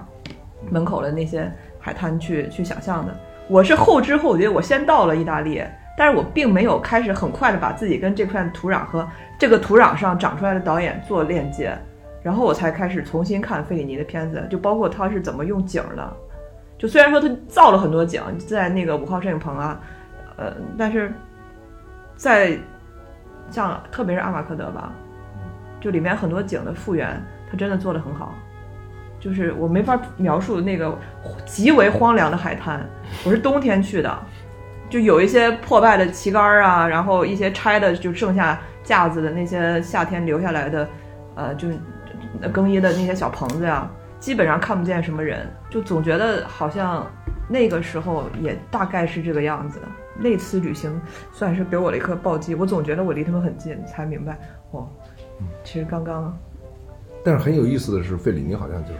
[0.69, 3.15] 门口的那些海滩去去想象的。
[3.47, 5.63] 我是后知后觉，我先到了意大利，
[5.97, 9.07] 但是我并没有开始很快的把自己跟这片土壤和
[9.39, 11.71] 这个土壤上长出来的导演做链接，
[12.21, 16.13] 然后我才开始重新看费里尼的片子，就包括他是怎么用景的。
[16.77, 19.79] 就虽然说他造了很多景，在那个五号摄影棚啊，
[20.37, 21.11] 呃，但是
[22.15, 22.57] 在
[23.49, 24.91] 像特别是阿马克德吧，
[25.79, 28.35] 就里面很多景的复原，他真的做得很好。
[29.19, 30.95] 就是我没法描述那个
[31.43, 32.87] 极为荒凉的海滩，
[33.25, 34.19] 我是冬天去的，
[34.91, 40.87] 就有一些破败的旗杆啊，然后一些拆的就剩下架子的那些夏天留下来的，
[41.33, 41.75] 呃，就是
[42.53, 47.05] 更衣的那些小棚子呀，基本上看不见什么人，就总觉得好像
[47.47, 49.79] 那个时候也大概是这个样子。
[50.19, 50.99] 那次旅行
[51.31, 54.39] 算是给我了一颗暴击，我总觉得我离他们很近，才明白
[54.71, 54.89] 哦，
[55.63, 56.35] 其实刚刚。
[57.23, 58.99] 但是很有意思的是，费里尼好像就是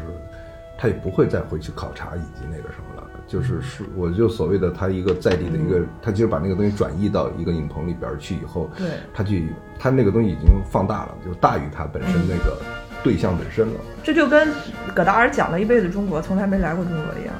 [0.77, 9.49] 他也不会再回去考察以及那个什么了，就是是我就所谓的他一个在地的一个，他其实把那个东西转移到一个影棚里边去以后，对，他去
[9.79, 12.61] 他那个东西已经放大了，就大于他本身那个
[13.07, 13.79] 对象本身了。
[14.03, 14.49] 这就跟
[14.93, 17.33] 葛达尔讲了一辈子中国，从来没来过中国一样。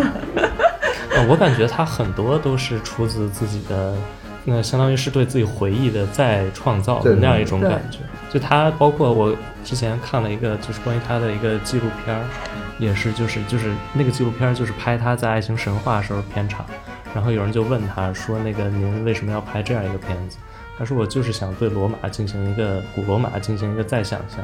[1.12, 3.94] 呃，我感觉他很多都是出自自己的，
[4.44, 7.98] 那相当于是对自己回忆的再创造的那样一种感觉。
[8.30, 12.22] 就他，包括我之前看了一个，就是关于他的一个纪录片儿，
[12.78, 16.64] 也是就是就是那个纪录片儿就是拍他在《爱情神话》时候片场，
[17.14, 20.38] 然后有人就问他说：“那个您为什么要拍这样一个片子？”
[20.78, 24.38] 他说：“我就是想对罗马进行一个古罗马进行一个再想象，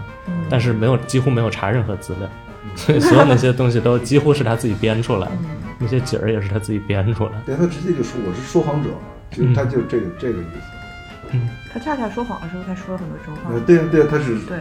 [0.51, 2.29] 但是没有几乎没有查任何资料，
[2.75, 5.37] 所以所有那些东西都几乎是他自己编出来的，
[5.79, 7.33] 那些景儿也是他自己编出来。
[7.47, 8.90] 对他直接就说我是说谎者，
[9.31, 10.70] 就他就这个这个意思。
[11.31, 13.53] 嗯，他恰恰说谎的时候，他说了很多真话。
[13.53, 14.59] 呃，对对，他是对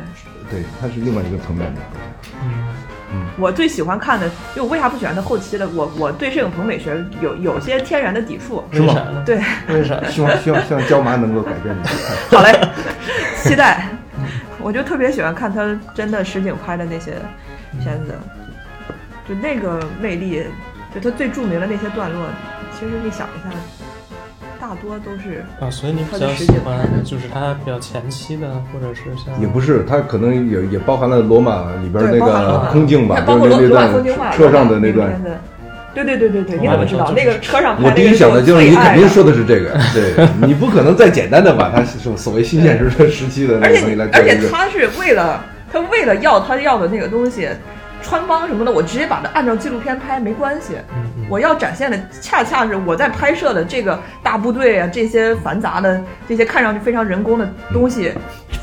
[0.50, 1.82] 对，他是另外一个层面的。
[2.44, 2.63] 嗯
[3.38, 5.68] 我最喜欢看的，因为我为啥不喜欢他后期的？
[5.70, 8.64] 我我对摄影棚美学有有些天然的抵触。
[8.72, 9.24] 是吗为啥呢？
[9.26, 10.04] 对，为啥？
[10.10, 11.88] 希望希望希望椒麻能够改变你。
[12.36, 12.52] 好嘞，
[13.44, 13.88] 期待。
[14.60, 17.16] 我就特别喜欢看他真的实景拍的那些
[17.82, 18.16] 片子，
[19.28, 20.46] 就那个魅力，
[20.96, 22.26] 就他最著名的那些段落，
[22.72, 23.50] 其实你想一下，
[24.74, 35.22] 大多都是啊，所以你比较喜欢就是他比较前期的，或者是像也不是，它可能也也包含了罗马里边，那个空镜吧，包括罗就是那罗马风景画段车上的那那段。
[35.94, 39.32] 对对对对对，你怎么知道那个车上拍我第一想的就是你肯定说的。
[39.32, 44.50] 是这个，对 你不可能再简单的把它所所谓新现实时期的那而个东西来且而且。
[44.50, 47.48] 他是为了他为了要他要的那个东西，
[48.04, 50.74] 穿帮什么的，我直接把它按照纪录片拍没关系。
[51.30, 58.12] 我要展现的恰恰是我在拍摄的这个大部队啊，这些繁杂的这些看上去非常人工的东西，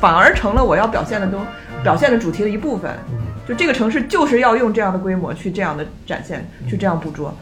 [0.00, 1.40] 反而成了我要表现的东
[1.82, 2.90] 表现的主题的一部分。
[3.48, 7.34] 就这个城市就是要用这样的规模去这样的展现，去这样捕捉。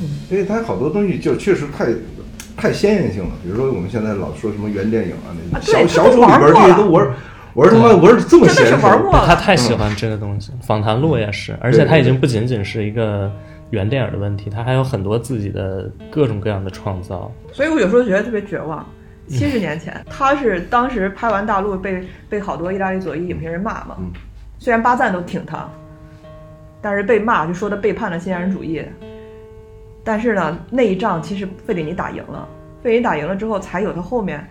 [0.00, 0.08] 嗯。
[0.30, 1.86] 因为它好多东西就确实太
[2.56, 7.06] 太鲜艳性了，比如说我们现在老说什么原电影啊，那啊小小丑里边这些都玩，
[7.58, 13.28] 我是他妈我是这么真的是玩过他太喜欢这个东西，访谈录也是，而且他已经不仅仅是一个
[13.70, 17.32] 原电影的问题，他还有很多自己的各种各样的创造。
[17.52, 18.86] 所以我有时候觉得特别绝望。
[19.26, 24.12] 七十年前，他是当时拍完大陆被被好多意大利左翼影评人骂嘛，嗯。
[24.60, 25.68] 虽然巴赞都挺他，
[26.80, 28.84] 但是被骂就说他背叛了新安人主义。
[30.04, 32.48] 但是呢，那一仗其实费里尼打赢了，
[32.84, 34.48] 费里尼打赢了之后，才有他后面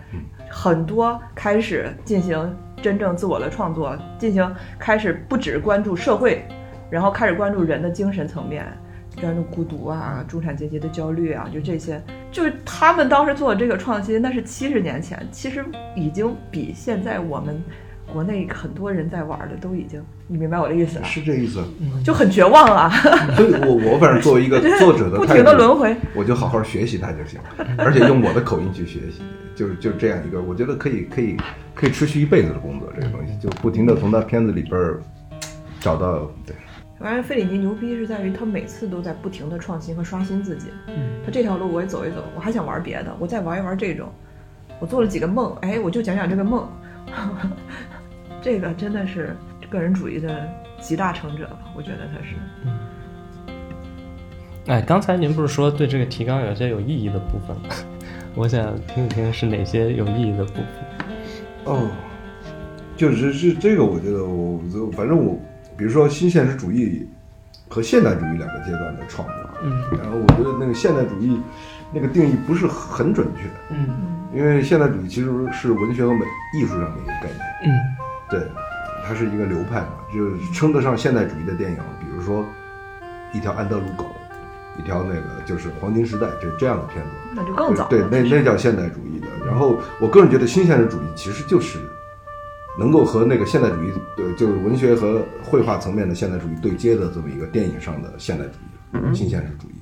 [0.50, 6.44] 很多开始进行真正自我的创作，进行开始不只关注社会，
[6.90, 8.66] 然后开始关注人的精神层面，
[9.20, 15.64] 关注孤独啊、中产阶级的焦虑啊，就这些，就是他们当时做的这个创新，那是七十年前，其实
[15.94, 17.62] 已经比现在我们
[18.12, 21.06] 国内很多人在玩的都已经，你明白我的意思吧？
[21.06, 21.62] 是这意思。
[22.04, 22.88] 就很绝望啊，
[23.36, 25.94] 所以我我反正作为一个 作者的不停的轮回。
[26.14, 27.38] 我就好好学习它就行，
[27.76, 29.22] 而且用我的口音去学习，
[29.54, 31.36] 就是就这样一个，我觉得可以可以
[31.74, 35.00] 可以持续一辈子的工作，这个东西就不停的从他片子里边儿
[35.78, 36.54] 找到对。
[36.98, 40.66] 反正费里尼牛逼是在于他每次都在不停的创新和刷新自己。
[40.88, 40.94] 嗯，
[41.24, 44.08] 他这条路我也走一走，我还想玩别的，我再玩一玩这种。
[44.80, 46.68] 我做了几个梦，哎，我就讲讲这个梦。
[48.42, 49.36] 这个真的是
[49.70, 50.48] 个人主义的
[50.80, 51.58] 集大成者吧？
[51.76, 52.34] 我觉得他是。
[54.66, 57.68] 哎，刚才您不是说对这个提纲有些有意义的部分吗？
[58.36, 60.64] 我想听一听是哪些有意义的部分。
[61.64, 61.90] 哦，
[62.96, 65.38] 就是是这个，我觉得我就反正我，
[65.76, 67.08] 比如说新现实主义
[67.68, 71.40] 和现代主义两个阶段的创作，嗯然后我觉得那个现代主义
[71.92, 73.88] 那个定义不是很准确，嗯
[74.34, 76.20] 因为现代主义其实是文学和美
[76.54, 77.70] 艺术上的一个概念，嗯
[78.30, 78.42] 对，
[79.06, 82.44] 它是一个流派嘛，就是称得上现代主义的电影，比如说
[83.32, 84.06] 一条安德鲁狗，
[84.78, 87.88] 一条那个就是黄金时代这这样的片子，那就更早了。
[87.90, 89.26] 对，那那叫现代主义的。
[89.46, 91.78] 然后我个人觉得新现实主义其实就是
[92.78, 99.72] 能够和那个现代主义，呃，就是文学和绘画层面的现代主义对接的这么一个电影上的现代主义，新现实主义。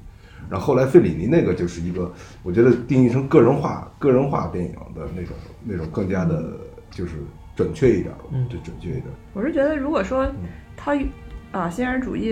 [0.49, 2.09] 然后后来费里尼那个就是一个，
[2.45, 5.35] 我觉得定义成个人化、个人化电影的那种
[5.65, 6.53] 那种更加的，
[6.89, 7.15] 就是
[7.57, 9.05] 准确一点，嗯对，准确一点。
[9.33, 10.31] 我是觉得，如果说
[10.77, 10.95] 他
[11.51, 12.31] 啊，新现实主义，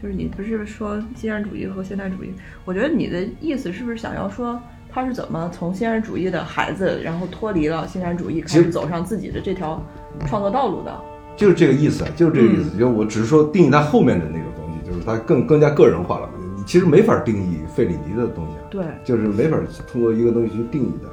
[0.00, 2.32] 就是你不是说新现实主义和现代主义？
[2.64, 9.82] 我觉得你的意思是不是想要说他是怎么从新现实主义的孩子，然后脱离了新现实主义，开始走上自己的这条
[10.26, 10.96] 创作道路的？
[11.36, 12.78] 就是这个意思，啊，就是这个意思。
[12.78, 16.30] 就我只是说定义他后面的那个东西，就是他更更加个人化了。
[16.56, 19.58] 你其实没法定义费里尼的东西啊，对，就是没法
[19.90, 21.08] 通过一个东西去定义的。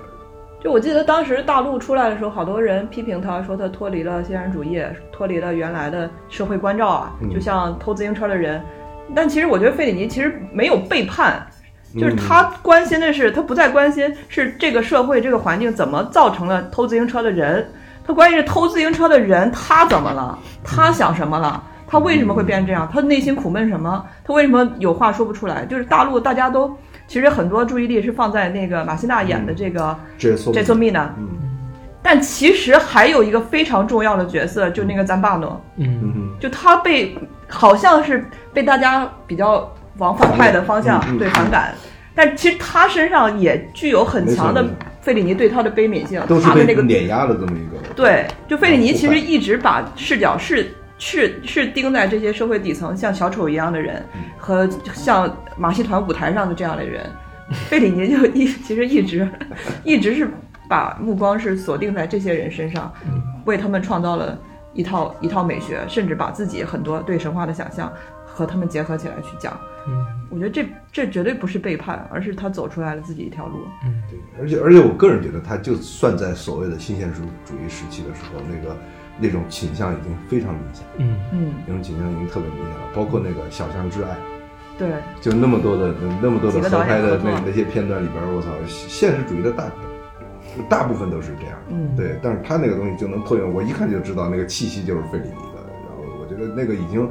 [0.64, 4.80] 就我记得当时大陆出来的时候，好多人批评他说他脱离了现实主义，
[5.12, 8.62] 脱离了原来的社会关照啊，嗯就像偷自行车的人。
[9.16, 11.46] 但其实我觉得费里尼其实没有背叛，
[11.96, 17.68] 就是他关心的是他不再关心是这个社会这个环境怎么造成了偷自行车的人，
[18.06, 21.64] 他关心是偷自行车的人他怎么了，他想什么了。
[21.88, 22.88] 他为什么会变成这样？
[22.94, 24.06] 他内心苦闷什么？
[24.24, 25.66] 他为什么有话说不出来？
[25.66, 26.74] 就是大陆大家都
[27.12, 31.28] 其实很多注意力是放在那个马辛娜演的这个这说这座蜜呢，嗯。
[32.02, 36.00] 但其实还有一个非常重要的角色，就那个赞巴诺，嗯。
[36.02, 37.14] 嗯哼，就他被
[37.50, 41.76] 好像是被大家比较往反派的方向嗯嗯对反感，
[42.16, 44.66] 但其实他身上也具有很强的
[45.02, 47.94] 费里尼对他的悲悯性，都是被他的那个碾压的这么一个。
[47.94, 50.74] 对，就费里尼其实一直把视角是
[51.04, 57.10] 是是盯在这些社会底层，像小丑一样的人嗯和像马戏团舞台上的这样的人，
[57.68, 59.28] 费里尼就一其实一直
[59.84, 60.30] 一直是
[60.70, 62.94] 把目光是锁定在这些人身上，
[63.46, 64.38] 为他们创造了
[64.76, 67.92] 一套一套美学，甚至把自己很多对神话的想象
[68.24, 69.60] 和他们结合起来去讲。
[69.88, 73.68] 嗯我觉得这这绝对不是背叛，而是他走出来了自己一条路。
[73.84, 78.78] 嗯对，而且而且我个人觉得，他就算在所谓的新现实主义时期的时候，那个
[79.22, 82.82] 那种倾向已经非常明显，嗯嗯，那种倾向已经特别明显了。
[82.94, 84.10] 包括那个《小巷之爱》，
[84.78, 84.90] 对，
[85.22, 89.72] 就那么多的那么多的合拍的那那些片段里边，我操，现实主义的大
[90.68, 91.58] 大部分都是这样。
[91.70, 95.62] 嗯，对，但是他那个东西就能破用，我一看就知道那个气息就是费里尼的。
[95.88, 97.08] 然后我觉得那个已经，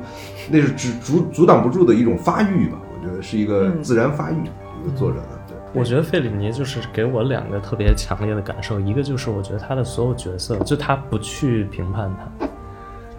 [0.50, 2.78] 那是只阻阻挡不住的一种发育吧。
[2.92, 4.36] 我觉得是一个嗯自然发育，
[4.82, 5.39] 一个作者的。
[5.72, 12.10] 我觉得费里尼就是给我两个特别强烈的感受，一个就是我觉得他的所有角色，就他不去评判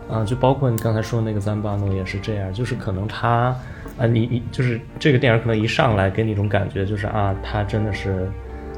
[0.09, 3.55] 他，啊，就包括你刚才说那个赞巴诺也是这样，就是可能他，
[3.97, 8.29] 啊，你你就是这个电影可能一上来给你一种感觉，就是啊，他真的是，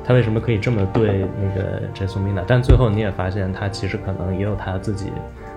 [0.06, 2.44] 他为什么可以这么对那个杰苏米娜？
[2.46, 5.08] 但最后你也发现他其实可能也有他自己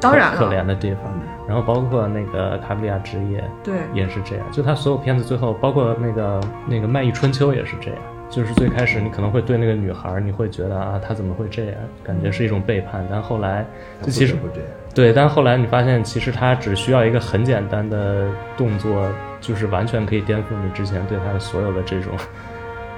[0.01, 1.03] 当然了可怜的地方，
[1.49, 11.75] 然后包括那个卡布里亚之夜，对，也是这样，就他所有片子最后，包括那个那个《卖艺春秋》也是这样，就是最开始你可能会对那个女孩儿，你会觉得啊，她怎么会这样，
[12.05, 13.65] 感觉是一种背叛，但后来
[14.03, 14.71] 就其实不这样。
[14.95, 19.09] 对，但后来你发现其实她只需要一个很简单的动作，
[19.41, 22.13] 就是完全可以颠覆你之前对她的所有的这种。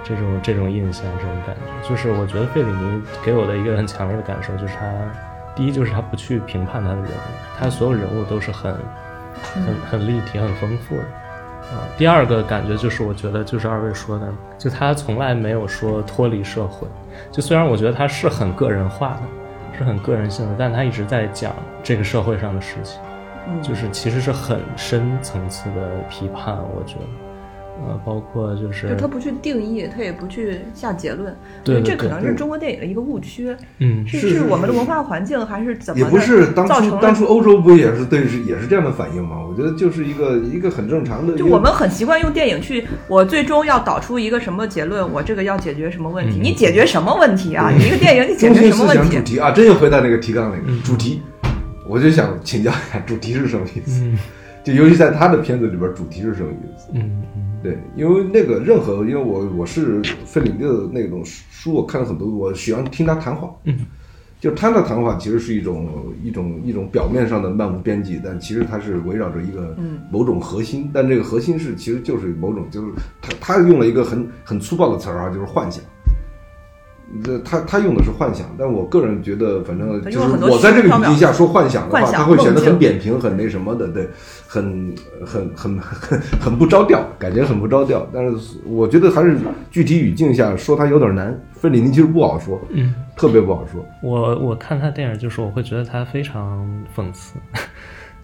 [0.05, 4.87] 这种这种印象，这种感觉，就是我觉得费里尼给我的一个很强烈的感受，就是他
[5.59, 7.11] 第一就是他不去评判他的人物，
[7.59, 8.73] 他所有人物都是很
[9.43, 11.03] 很很立体、很丰富的。
[11.03, 16.87] 啊，第二个感觉就是，我觉得就是二位说的，就他从来没有说脱离社会。
[17.33, 21.53] 就虽然我觉得他是很个人化的，是很个人性的，但他一直在讲
[21.83, 23.01] 这个社会上的事情，
[23.49, 26.57] 嗯就是其实是很深层次的批判。
[26.57, 27.05] 我觉得，
[27.87, 36.05] 呃，包括就是就他不去定义，他也不去下结论，对这可能是中国电影的一个误区，嗯是是是我们的文化环境还是怎么的？
[36.05, 39.37] 也不是当初当初欧洲不也是对是也是这样的反应吗？
[39.49, 41.37] 我觉得就是一个一个很正常的。
[41.37, 46.39] 就我们很习惯用电影去，我最终要导出一个什么结论，我这个要解决什么问题？
[46.41, 47.71] 嗯你解决什么问题啊？
[47.77, 49.17] 你一个电影你解决 什么问题？
[49.17, 50.63] 主题啊，真又回到那个提纲里了。
[50.67, 51.23] 嗯主题，
[51.87, 54.03] 我就想请教一下，主题是什么意思？
[54.05, 54.19] 嗯
[54.65, 56.89] 就尤其在他的片子里边，主题是什么意思？
[56.93, 63.51] 嗯嗯对，因为那个任何，因为我我是费里尼的那种书，我看了很多，我喜欢听他谈话。
[63.65, 63.79] 嗯，
[64.41, 65.89] 就他的谈话其实是一种
[66.23, 75.83] 一种一种表面上的漫无边际，但其实它是围绕着一个嗯某种核心，但这个核心是其实就是某种就是他他用了一个很很粗暴的词儿啊，就是幻想。
[77.25, 84.09] 这他他用的是幻想，但我个人觉得，反正就是我在这个语境下说幻想的话，他会显得很扁平、很那什么的，对，
[84.47, 84.95] 很
[85.25, 88.07] 很很很很不着调，感觉很不着调。
[88.13, 89.39] 但是我觉得还是
[89.71, 91.39] 具体语境下说他有点难。
[91.53, 93.85] 费里尼其实不好说，嗯，特别不好说。
[94.01, 97.35] 我我看他电影，就是我会觉得他非常讽刺，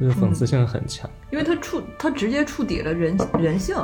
[0.00, 1.08] 就是讽刺性很强。
[1.30, 3.76] 因为它触它直接触底了人人性，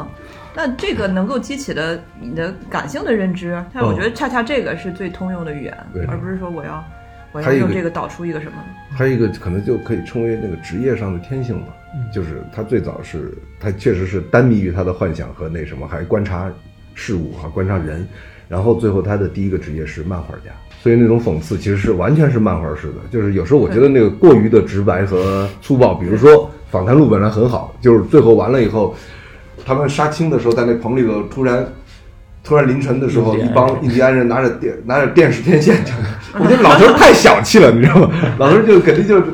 [0.55, 6.05] 那这个能够激起的你的感性的认知，但我觉得恰恰这个是最通用的语言，对。
[6.07, 6.85] 而不是说我要
[7.33, 8.53] 我要用这个导出一个什么。
[8.91, 11.75] 还有一个可能就可以称为那个职业上的天性吧，
[12.13, 16.53] 就是他最早是他确实是耽迷于他的幻想和那什么，还观察
[16.95, 18.07] 事物哈，观察人，
[18.49, 20.51] 然后最后他的第一个职业是漫画家，
[20.83, 28.95] 所以那种讽刺其实是完全是漫画式的，就是有时候我觉得那个过于的直白和粗暴，比如说访谈录本来很好，就是最后完了以后，
[29.65, 31.67] 他们杀青的时候在那棚里头突然。
[32.43, 35.77] 突然凌晨的时候，一帮印第安人拿着电拿着电视天线，
[36.33, 38.11] 我觉得老头太小气了，你知道吗？
[38.41, 39.25] 老头就肯定就是，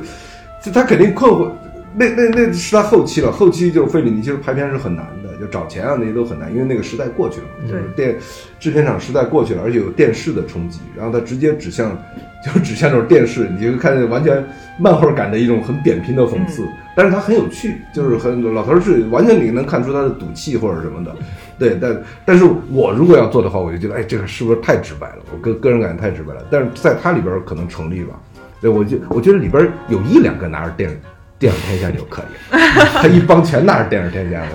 [0.64, 1.49] 就他肯定困惑。
[1.94, 8.16] 那那那是他后期了，后期就是费里尼其实拍片是很难的，就找钱啊那些都很难，因为那个时代过去了，就是电
[8.59, 11.97] 制片厂时代过去了，而且有电视的冲击，然后它直接指向，
[12.45, 14.45] 就指向这种电视，你就看见完全
[14.78, 21.14] 漫画感的一种很扁平的讽刺，但是它很有趣，就是很老头儿是完全你能看出他的赌气或者什么的，
[21.59, 25.18] 对，但但是我如果要做的话，我就觉得哎，这个是不是太直白了？
[25.32, 28.14] 我个个人感觉太直白了，但是在它里边儿可能成立吧。
[28.61, 30.91] 对，我就我觉得里边儿有一两个拿着电
[31.39, 32.59] 电影天下就可以了，
[33.01, 34.49] 他一帮全拿着电影天下了。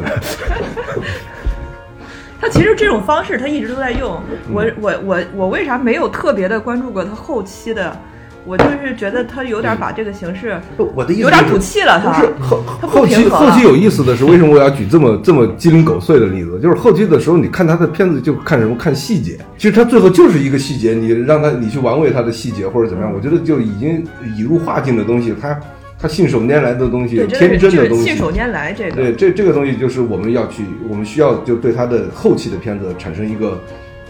[2.42, 4.20] 他其实这种方式他一直都在用。
[4.52, 7.96] 我我我我为啥没有特别的关注过他后期的？
[8.44, 10.60] 我就是觉得他有点把这个形式
[10.96, 16.60] 我的意思有点赌气了，他不是后后期后期有意思的是，为什么我要举这么这么鸡零狗碎的例子？
[16.60, 24.04] 就是后期的时候，你看他的片子就看什么看细节，其实他最后就是一个细节，你让他你去玩味他的细节或者怎么样，我觉得就已经
[24.36, 25.56] 已入化境的东西，他
[26.02, 28.96] 他信手拈来的东西，天真的东西，信手拈来这个。
[28.96, 33.62] 对，这这个东西就是我们要去，我们需要就对他的后期的片子产生一个，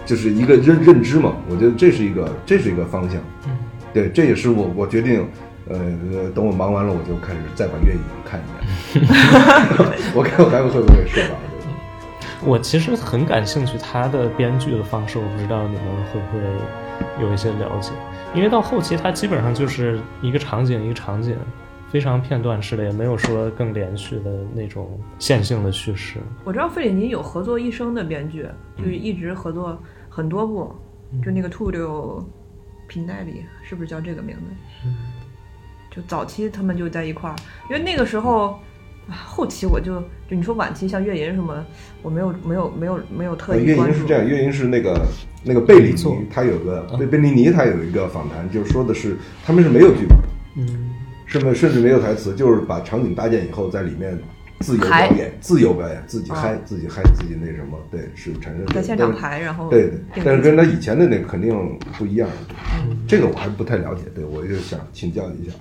[0.05, 1.35] 就是一个认认知嘛。
[1.49, 3.19] 我觉得这是一个，这是一个方向。
[3.45, 3.57] 嗯，
[3.93, 5.27] 对，这也是我我决定，
[5.67, 5.77] 呃，
[6.13, 9.07] 呃等我忙完了，我就开始再把月影看一遍。
[10.15, 11.29] 我看我还会不会睡着？
[12.43, 16.43] 我其实很感兴趣他的编剧的方式，我不知道你们会不会
[17.21, 17.91] 有一些了解。
[18.33, 21.35] 因为到后期，他基本上就是一个场景一个场景，
[21.91, 26.19] 非常片段式的，也没有说更连续的那种线性的叙事。
[26.45, 28.45] 我知道费里尼有合作一生的编剧，
[28.77, 29.77] 就是一直合作
[30.09, 30.73] 很多部，
[31.23, 32.25] 就那个《兔六
[32.87, 33.31] 平代里》
[33.67, 34.87] 是不是叫这个名字？
[35.93, 37.35] 就早期他们就在一块儿，
[37.69, 38.51] 因为那个时候，
[39.09, 41.65] 啊后期我就就你说晚期像月银什么，
[42.01, 43.95] 我没有没有没有没有特意岳意关注。
[43.95, 45.05] 银是这样，岳银是那个
[45.43, 50.17] 那个贝里尼，他有个贝贝利尼，他有一个访谈，就是说的是他们是没有剧本，
[50.55, 50.89] 嗯，
[51.31, 54.19] 甚至甚至没有台词，就是把场景搭建以后，在里面
[54.59, 62.27] 自由表演，自由表演，自己啊嗨，自己嗨，自己那什么，对，是产生在现场排，然后对对，但是跟他以前的那个肯定不一样，
[62.85, 65.55] 嗯这个我还不太了解，对我就想请教一下。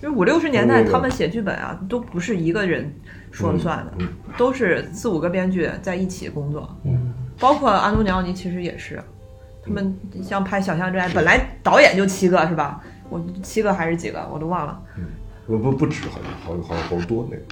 [0.00, 2.90] 就是五六十年代他们写剧本啊，都不是一个人
[3.30, 4.08] 说了算的，嗯
[4.38, 6.74] 都是四五个编剧在一起工作。
[6.84, 8.98] 嗯，包括安东尼奥尼其实也是，
[9.62, 12.82] 他们像拍《小巷之爱》，本来导演就七个是吧？
[13.12, 14.80] 我七个还是几个我都忘了。
[14.96, 15.04] 嗯
[15.44, 17.42] 不不不止，好像好好好多那个，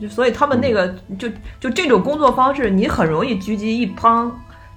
[0.00, 1.28] 嗯所以他们那个就
[1.58, 4.28] 就这种工作方式，你很容易聚集一帮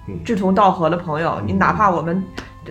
[0.08, 1.40] 嗯志同道合的朋友。
[1.46, 2.20] 你哪怕我们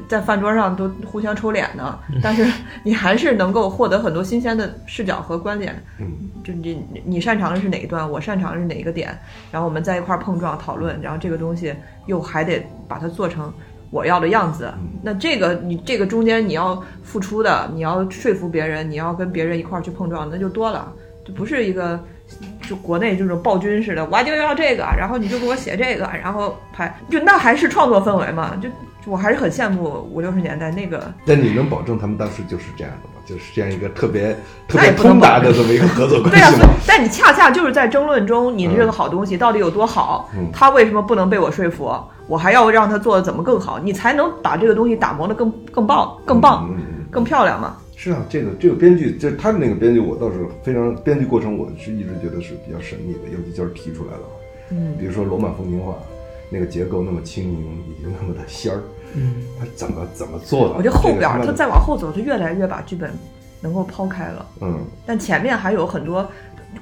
[0.09, 2.45] 在饭桌上都互相抽脸呢，但是
[2.83, 5.81] 你还是能够获得很多新鲜的视角和观点。
[5.97, 6.11] 嗯，
[6.43, 9.17] 就你你擅长的是哪一段，我擅长的是哪一个点，
[9.49, 11.73] 然后我们在一块儿碰撞讨论，然后这个东西
[12.05, 13.51] 又还得把它做成
[13.91, 14.73] 我要的样子。
[15.01, 20.91] 那这个你这个中间你要付出的，你要说服别人，你要跟别人一块儿去碰撞，那就多了，
[21.25, 21.99] 就不是一个
[22.61, 28.69] 就国内这种暴君似的，我就要这个，然后你就给我写这个，然后拍，就那还是创作氛围嘛，就。
[29.01, 33.18] 就我还是很羡慕五六十年代那个，但你能保证他们当时就是这样的吗？
[33.29, 34.35] 就是这样一个特别
[34.67, 36.67] 特别通达的这么一个合作关系对啊，所以？
[36.87, 41.93] 但你恰恰就是在争论中，你这个好东西到底有多好，嗯他为什么不能被我说服？
[42.27, 46.67] 我还要让他做的怎么更好，你才能把这个东西打磨的更更棒、更棒、
[47.11, 47.77] 更漂亮嘛？
[47.95, 54.21] 是啊，这个这个编剧，就是他的那个编剧，我倒是非常编剧过程，我是一直觉得是比较神秘的，尤其就是提出来了。
[54.71, 55.91] 嗯，比如说《罗马风情画》，
[56.49, 58.81] 那个结构那么轻盈，以及那么的仙儿，
[59.15, 60.75] 嗯，他怎么怎么做的？
[60.75, 63.11] 我觉得后边他这个他再往后走，他越来越把剧本
[63.61, 66.27] 能够抛开了，嗯，但前面还有很多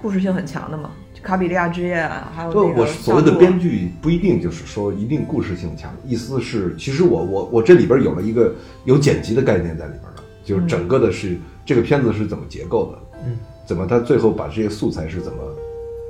[0.02, 8.54] 故事性很强的嘛，就卡比利亚之夜啊，还有就那个我所谓的编剧不一定就是说一定故事性强，意思是其实我我我这里边有了一个
[8.86, 15.44] 有剪辑的概念在里边的，就是整个的是、这个片子是怎么结构的，嗯，怎么他最后把这些素材是怎么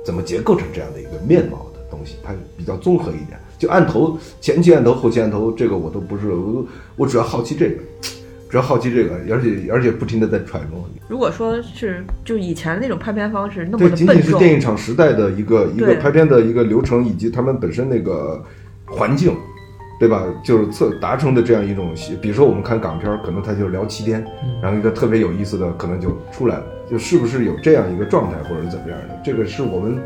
[0.04, 3.38] 怎么结构成这样的一个面貌的东西，它比较综合一点。
[3.58, 6.64] 就按头前期按头后期按头这个我都不是我
[6.96, 7.82] 我主要好奇这个。
[8.50, 10.82] 主要好奇这个，而且而且不停的在揣摩。
[11.06, 18.42] 如果说是就以前那种拍片方式那么，仅的笨重，仅是电影厂时代的一个一个拍片的一个流程，以及他们本身那个
[18.86, 19.36] 环境，
[20.00, 20.24] 对吧？
[20.42, 21.92] 就是测达成的这样一种，
[22.22, 24.24] 比如说我们看港片，可能他就聊七天，
[24.62, 29.20] 然后一个特别有意思的可能就出来了，就是不是有这样一个状态，或者是怎么样的？
[29.22, 29.98] 这个是我们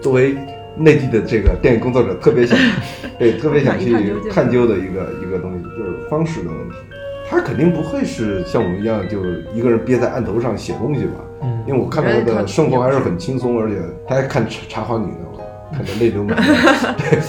[0.00, 0.38] 作为
[0.76, 2.58] 内地的这个电影工作者特别想，
[3.18, 3.94] 对，特别想去
[4.30, 6.76] 探究的一个一个东西，就是方式的问题。
[7.28, 11.12] 他肯定不会是像我们一样，就是一个人憋在案头上写东西吧？
[11.42, 13.76] 嗯因为我看到他的生活还是很轻松，而且
[14.08, 16.54] 他还看《茶茶花女》呢，我看得泪流满面。
[16.98, 17.20] 对，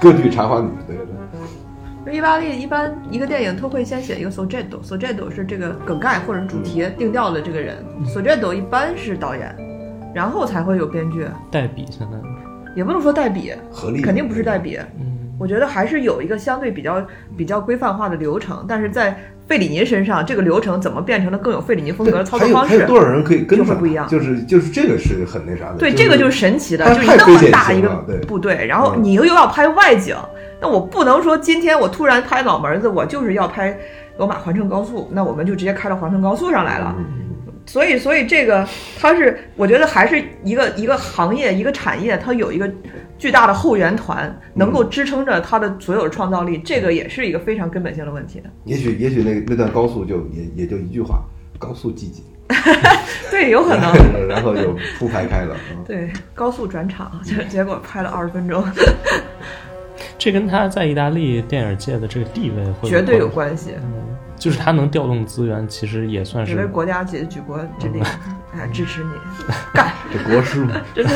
[0.00, 2.14] 歌剧《茶花女》，对对对。
[2.14, 7.76] 意大利一般一个电影都会先写一个 soggetto，soggetto 是这个梗概或者主题定调的这个人
[8.06, 9.54] ，soggetto 一般是导演，
[10.14, 12.18] 然后才会有编剧，代笔现在，
[12.74, 13.52] 也不能说代笔，
[14.02, 14.78] 肯定不是代笔。
[14.98, 17.06] 嗯，我觉得还是有一个相对比较
[17.36, 19.16] 比较规范化的流程，但是在
[19.46, 22.74] 费里尼身上，这个流程怎么变成了更有费里尼风格的操作方式？
[22.74, 23.66] 有还有多少人可以跟上？
[23.66, 25.76] 就会不一样就是就是这个是很那啥的。
[25.78, 27.90] 对，就这个就是神奇的，就是那么大一个
[28.26, 30.16] 部队，然后嗯你又要拍外景，
[30.60, 33.76] 那我不能说今天我突然拍脑门子，我就是要拍
[34.16, 36.94] 罗马环城高速，那我们就直接开到环城高速上来了。
[36.98, 37.04] 嗯
[37.66, 38.66] 所以，所以这个
[38.98, 42.70] 它是，我觉得还是一个一个行业一个产业，它有一个
[43.18, 48.42] 巨大的后援团，能够支撑着它的所有的创造力，这个也是一个非常根本性的问题。
[48.64, 51.22] 也许也许那那段高速就也也就一句话，
[51.58, 52.24] 高速寂静，
[53.30, 53.92] 对，有可能。
[54.28, 55.56] 然后就铺排开了。
[55.70, 58.64] 嗯对，高速转场，结结果拍了二十分钟，
[60.18, 63.72] 这跟他在意大利电影界的这个地位会绝对有关关系。
[63.76, 68.02] 嗯，就是他能调动资源，其实也算也为是国家举举国之力，
[68.54, 69.10] 哎，支持你，
[69.72, 69.90] 干！
[70.12, 71.12] 这国师嘛，真的，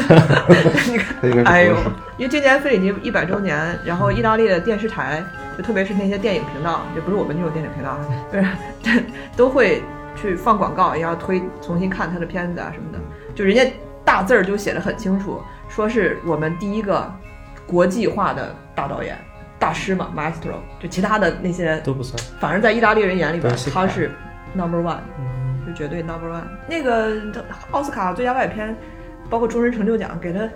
[0.89, 1.76] 你看，哎呦
[2.16, 5.22] 因为今年费里尼一百周年，然后意大利的电视台，
[5.59, 8.01] 就特别是那些电影频道，也不是我们这种电影频道啊，
[8.83, 9.05] 就是
[9.37, 9.83] 都会
[10.16, 12.99] 去放广告，也要推重新看他的片子啊什么的。
[13.35, 13.62] 就人家
[14.07, 17.12] 大字儿就写的很清楚，说是我们第一个
[17.66, 19.18] 国际化的大导演。
[19.59, 22.23] 大师嘛，maestro，就其他的那些都不算。
[22.41, 24.11] 反正在意大利人眼里边是，他是
[24.55, 25.39] number one，嗯。
[25.67, 26.45] 是绝对 number one。
[26.67, 27.21] 那个
[27.73, 28.75] 奥斯卡最佳外语片，
[29.29, 30.49] 包括终身成就奖，给他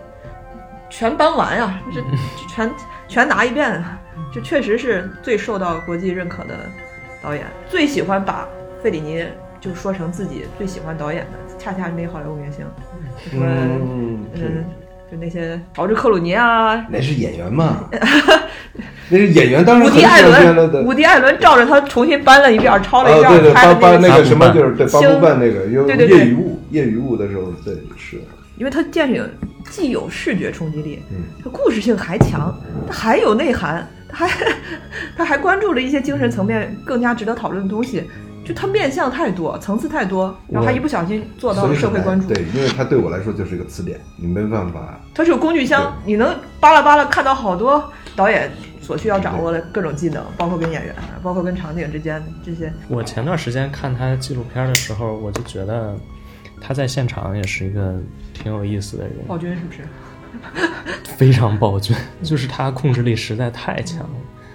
[0.88, 2.70] 全颁完呀、这这全
[3.08, 4.00] 全拿一遍啊，
[4.32, 6.54] 这确实是最受到国际认可的
[7.22, 7.44] 导演。
[7.68, 8.48] 最喜欢把
[8.82, 9.22] 费里尼
[9.60, 12.64] 就说成自己最喜欢导演的，恰恰是那些好莱坞明星，
[13.30, 14.64] 就说嗯，嗯，
[15.10, 17.84] 就那些乔治克鲁尼啊，那是演员嘛，
[19.12, 26.18] 那个演员，当然伍迪·艾伦，伍迪·艾伦照着他重新搬了一遍，抄了一啊，对对，遍，拍的个八八那个什么就是对八星部半那个有对对对。
[26.18, 28.18] 业余物业余物的时候，对是，
[28.56, 29.28] 因为它电影
[29.70, 32.58] 既有视觉冲击力，嗯，它故事性还强，
[32.88, 34.46] 它还有内涵，它还
[35.16, 38.04] 它还关注了一些精神层面更加值得讨论的东西，
[38.44, 42.26] 就它面向太多，层次太多，然后还一不小心做到了社会关注。
[42.28, 44.98] 对，因为它对我来说就是一个词典，你没办法。
[45.14, 48.50] 它是有工具箱，你能扒拉扒拉看到好多导演
[48.92, 52.70] 所需要掌握的各种技能，包括跟演员，包括跟场景之间这些。
[52.88, 55.96] 我前段时间看他纪录片的时候，我就觉得
[56.60, 57.98] 他在现场也是一个
[58.34, 59.80] 挺有意思的人，暴君是不是？
[61.16, 64.14] 非常暴君，就是他控制力实在太强了。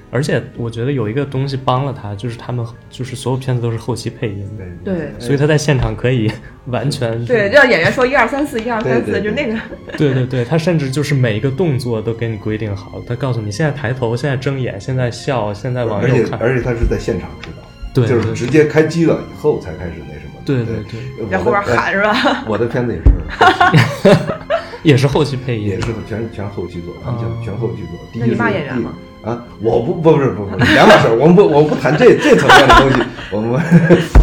[0.10, 4.50] 而且我觉得有一个东西帮了他，就是他们就是所有片子都是后期配音，
[4.86, 6.32] 对对所以他在现场可以
[6.68, 9.58] 完全对，让演员说一二三四，一二三四，就那个。
[9.98, 20.42] 对对对，他甚至就是每一个动作都给你规定好，他告诉你现在抬头，现在睁眼，现在笑，现在往而且右看，而且他是在现场指导，对对就是直接开机了以后才开始那什么。
[20.46, 22.12] 对对对对在后边喊是吧？
[22.14, 24.16] 哎 我的片子也是，
[24.84, 28.00] 也是后期配音，也是全全后期做，完全哦全后期做。
[28.14, 28.94] 第一那你是骂演员吗？
[29.24, 33.60] 啊，我不不不是不不两码事儿，我们不我们不谈这这层面的东西，我们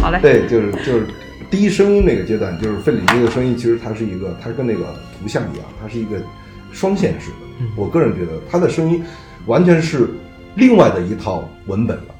[0.01, 1.05] 好嘞， 对就是就是
[1.49, 6.17] 第一声音那个阶段，就是费里尼的声音，其实它是一个，它跟那个图像一样，它是一个
[6.71, 7.35] 双线式的。
[7.59, 9.01] 嗯我个人觉得他的声音
[9.45, 10.09] 完全是
[10.55, 12.15] 另外的一套文本了，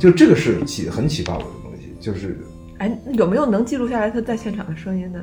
[0.00, 2.38] 就这个是启很启发我的东西，就是
[2.78, 5.20] 哎，有没有能记录下来他在现场的声音的？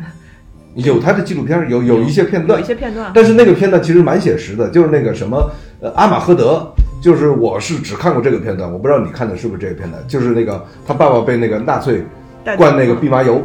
[0.76, 5.51] 有他的纪录片，有有一些片段，有一些片段，但是那个片段其实蛮写实的，就是那个什么，
[5.82, 6.65] 呃，阿马赫德，
[7.01, 12.03] 就是我是只看过这个片段，我不知道你看的是不是这个片段，就是那个他爸爸被那个纳粹
[12.57, 13.41] 灌那个蓖麻油，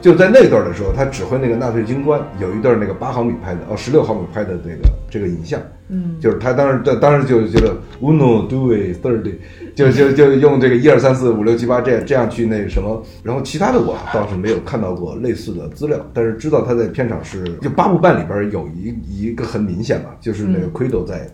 [0.00, 9.34] 就在那段的时候，他指挥那个纳粹军官，有一段那个八毫米拍的，哦，十六毫米拍的这个这个影像，嗯，就是他当时当当时就觉得 uno due thirty，
[9.78, 21.28] 就就就用这个一二三四五六七八这样这样去那什么，然后其他的我倒是没有看到过类似的资料，但是知道他在片场是就八部半里边有一一个很明显嘛，就是那个嗯 Quido 在。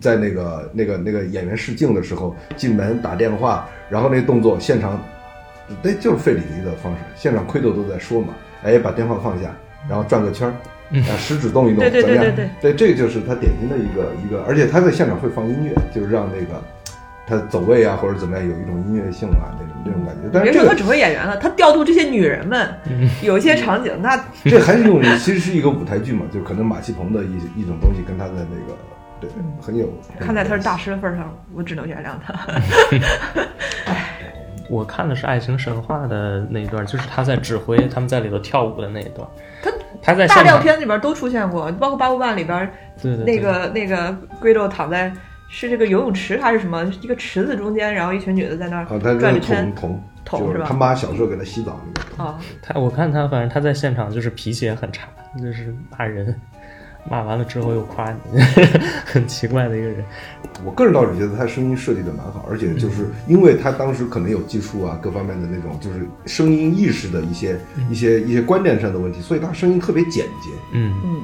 [0.00, 4.96] 在那个那个那个演员试镜的时候，进门打电话，然后那动作现场
[5.82, 7.00] 那就是费里尼的方式。
[7.16, 8.28] 现场奎斗都在说嘛，
[8.62, 9.52] 哎，把电话放下，
[9.88, 10.54] 然后转个圈儿，
[11.10, 12.24] 啊，食指动一动，对对怎么样？
[12.24, 12.32] 对
[12.62, 16.62] 对对，这个就是他典型的一个一个，而且他在现场会放音乐，就是让那个
[17.30, 20.22] 他走位啊或者怎么样有一种音乐性啊那种那种感觉。
[20.32, 22.68] 但是这个别说他指挥演员了，他调度这些女人们，
[23.22, 28.76] 有一些场景，那 这还是用其实是一个舞台剧嘛，就可能马戏棚的一一种东西跟他的那个
[29.20, 29.88] 对很有。
[30.18, 32.34] 看在他是大师的份儿上，我只能原谅他。
[34.68, 39.26] 我看的是《爱情神话》的那一段，就是他在指挥他们在里头跳舞的那一段。
[39.60, 39.70] 他
[40.00, 42.70] 他在大量，片里边都出现过，包括《八部半》里边
[43.02, 45.12] 对对对那个那个龟豆躺在
[45.52, 52.24] 是这个游泳池还是什么一个池子中间，然后一群女的在那儿啊，他这转着圈桶桶桶吧就是他妈小时候给他洗澡那个桶。
[52.24, 56.34] 啊，他我看他，反正他在现场就是脾气也很差，就是骂人，
[57.10, 58.40] 骂完了之后又夸你，
[59.04, 60.04] 很奇怪的一个人。
[60.64, 67.58] 我个人倒是觉得他声音设计的蛮好，而且就是因为他当时可能有技术啊各方面的那种就是声音意识的一些
[67.90, 70.50] 一些一些观念上的问题，所以他声音特别简洁。
[70.72, 71.22] 嗯，嗯，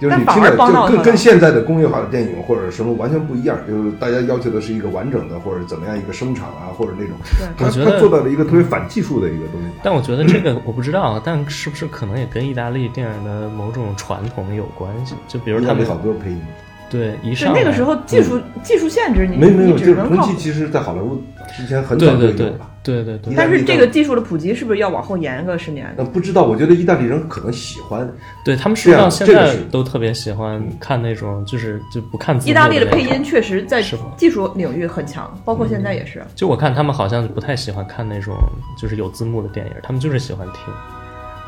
[0.00, 7.16] 就是你听着就跟跟现在的工业化的电影或者什么完全不一样，就是大家要求的是一个完整的或者怎么样一个声场啊，或者那种，
[7.56, 9.68] 他我觉得他做到了一个特别反技术的一个东西。
[9.82, 15.14] 但我觉得这个我不知道，但是不是可能也跟意大利电影的某种传统有关系？
[15.28, 16.42] 就比如他们意大利好多配音，
[16.90, 20.42] 对一对上来那个时候技术技术限制，你没没有，你只能靠就是红旗。
[20.42, 21.20] 其实在好莱坞
[21.56, 22.70] 之前很早就有对对对了。
[22.84, 25.92] 对对对但是这个技术的普及是不是要往后延个十年？
[25.96, 28.06] 那不知道，我觉得意大利人可能喜欢，
[28.44, 33.82] 对他们是不是这样到现在都特别喜欢看那种就是就不看字幕意大利的配音确实在
[34.18, 36.22] 技术领域很强，包括现在也是。
[36.34, 38.36] 就我看他们好像不太喜欢看那种
[38.78, 40.62] 就是有字幕的电影，他们就是喜欢听。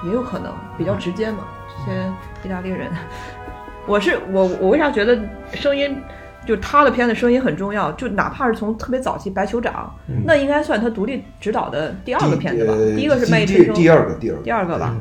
[0.06, 1.38] 也有可能比较直接嘛，
[1.86, 1.98] 这些
[2.44, 2.88] 意大利人。
[3.86, 5.18] 我是我我为啥觉得
[5.54, 5.96] 声音
[6.44, 7.90] 就他的片子声音很重要？
[7.92, 9.92] 就哪怕是从特别早期《白酋长》
[10.24, 12.72] 那应该算他独立执导的第二个片子吧？
[12.72, 14.94] 呃第一个是《卖艺第春生》，第二个第二个第二个吧。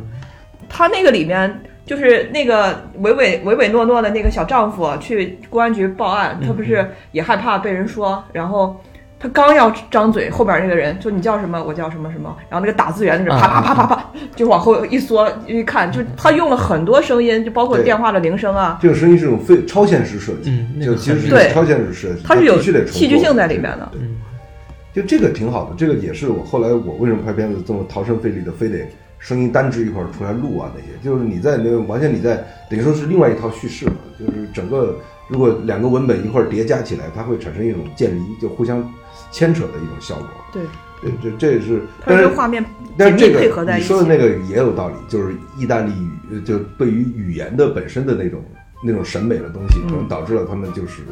[0.67, 8.81] 他那个里面就是那个唯唯唯唯诺诺的那个小丈夫去公安局报案，他不是也害怕被人说，然后
[9.17, 11.63] 他刚要张嘴，后边那个人就你叫什么？
[11.63, 23.89] 我叫什么什么，然后那个打字员那个啪啪啪啪啪就往后一缩一看，就他用了很多声音，就包括电话的铃声啊，这个声音是种非超现实设计，嗯就其实是超现实设计，它是有戏剧性在里面的。
[23.91, 28.85] 对，就这个挺好的，这个也是我后来我为什么拍片子这么逃生费力的，非得
[29.17, 38.83] 声音单支一块儿出来录啊那些，就是你在那个完全你在等于说是另外一套叙事嘛，就是整个如果两个文本一块儿叠加起来，它会产生一种渐离，就互相
[39.31, 40.27] 牵扯的一种效果。
[40.53, 40.63] 对，
[41.01, 42.63] 对，这这也是，但是画面
[42.97, 43.39] 但是这个。
[43.75, 48.43] 你说的那个也有道理，就是意大利语呃就对于语言的本身的那种
[48.83, 51.03] 那种审美的东西，可能导致了他们就是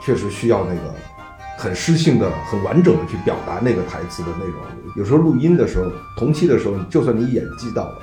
[0.00, 0.94] 确实需要那个
[1.58, 4.54] 很诗性的、很完整的去表达那个台词的内容。
[4.94, 7.98] 有时候录音的时候，同期的时候，就算你演技到了，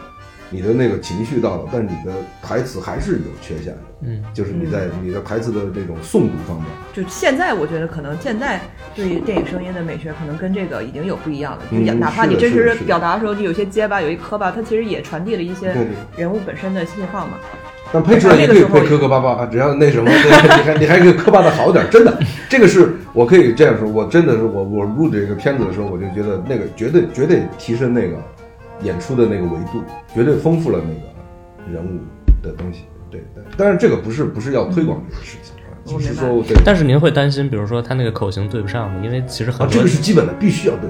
[0.49, 3.79] 你的那个情绪到了，但是你的台词还是有缺陷的。
[4.05, 8.59] 嗯，就是你在你的台词的这种诵读方面，就现在，我觉得可能现在
[8.93, 11.59] 对于电影声音的美学，可能跟这个已经有不一样了。
[11.71, 15.73] 就嗯哪怕你真实表达的时候，就有些结巴，有一磕巴，它其实也传递了一些
[16.17, 17.33] 人物本身的信号嘛。
[17.93, 22.19] 但配出来也可以配磕磕巴巴啊，只要那什么，对你还你还可以磕巴的好点儿，真的，
[22.49, 28.17] 这个是我可以这样说，我真的是我我录这个片子的时候，我就觉得那个绝对绝对提升那个
[28.83, 31.99] 演出的那个维度，绝对丰富了那个人物
[32.41, 32.81] 的东西。
[33.09, 38.99] 对对，但是这个不是不是要推广这个事情啊，我明白只是说对但是您会担心，比如说他那个口型对不上吗？
[39.03, 40.89] 因为其实很啊，多这个是基本的，必须要对，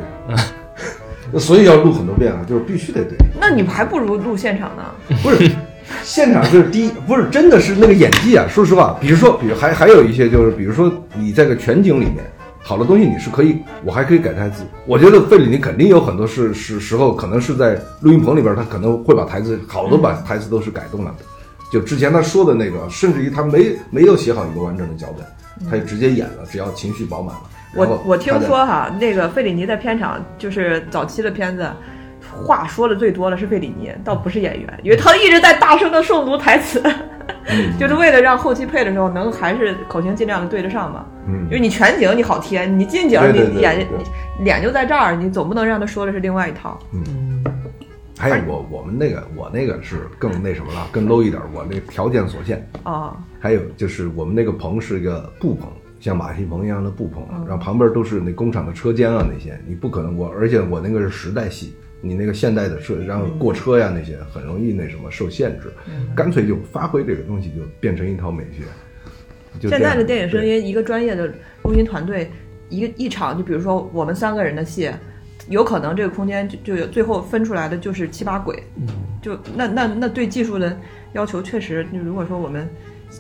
[1.40, 3.18] 所以要录很多遍啊，就是必须得对。
[3.40, 4.84] 那你还不如录现场呢。
[5.22, 5.52] 不是，
[6.02, 8.46] 现场就是第一，不是真的是那个演技啊。
[8.48, 12.24] 说实话，比如说，比如还还有一些就是，比如说你在个全景里面，
[12.64, 14.64] 好的东西你是可以，我还可以改台词。
[14.88, 21.26] 我觉得费里尼肯定有很多是是时候，可能是在录音棚里边，他可能会把台词好多把台词都是改动了的。
[21.72, 27.42] 就之前他说的那个，甚至于他没没有写好一个完整的脚本，他就直接演了，只要情绪饱满了。
[27.76, 31.68] 我我听说哈，那个费里尼在片场就是早期的片子，
[32.34, 36.82] 话说的最多的是费里尼，倒不是演员，因为他一直在大声的诵读台词，
[37.48, 37.72] 嗯。
[37.80, 41.06] 就是为了让后期配的时候能还是口型尽量的对得上嘛。
[41.28, 41.46] 嗯。
[41.46, 43.88] 因为你全景你好贴，你近景你眼
[44.40, 46.78] 脸就在这儿，你总不能让他说的是另外一套。
[46.92, 47.44] 嗯。
[48.18, 52.66] 还有我我们那个我那个是更那什么了，更 low 一点，我那条件所限。
[52.84, 55.68] 啊，还有就是我们那个棚是一个布棚，
[56.00, 61.76] 像马戏棚一样的布棚，然后旁边都是那工厂的车间啊那些，你不可能我，而且我那个是时代戏，
[62.06, 65.72] 你那个现代的车，然后过车呀那些很容易那什么受限制，
[66.14, 68.64] 干脆就发挥这个东西就变成一套美学。
[69.70, 71.32] 现在的电影声对音，一个专业的
[71.64, 72.30] 录音团队，
[72.68, 74.92] 一个一场，就比如说我们三个人的戏，
[75.48, 78.88] 有可能这个空间就就有最后分出来的就是七八轨，嗯，
[79.22, 80.78] 就那那那对技术的
[81.14, 82.68] 要求确实，就如果说我们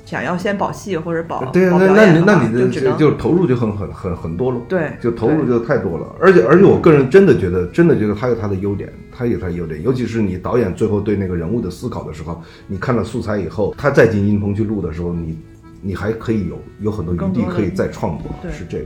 [0.05, 4.59] 想要先保戏或者保对啊，那那你那你的就就投入就很很很很多了。
[4.67, 15.37] 对就投入就太多了，而且而且我个人真的觉得，真的觉得他有他的优点，他有他的优点，尤其是你导演最后对那个人物的思考的时候，你看了素材以后，他再进音棚去录的时候，你
[15.81, 18.85] 你还可以有有很多余地可以再创作，是这个。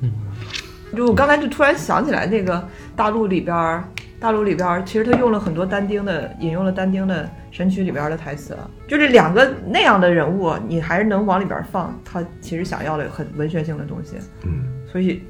[0.00, 0.12] 嗯
[0.96, 2.64] 就我刚才就突然想起来，那个
[2.94, 3.82] 大陆里边儿，
[4.24, 8.56] 大陆里边儿其实他用了很多但丁的，引用了但丁的《神曲》里边儿的台词，
[8.88, 14.16] 就这两个那样的人物，你还是能往里边放他其实想要的很文学性的东西，
[14.46, 14.64] 嗯。
[14.90, 15.22] 所以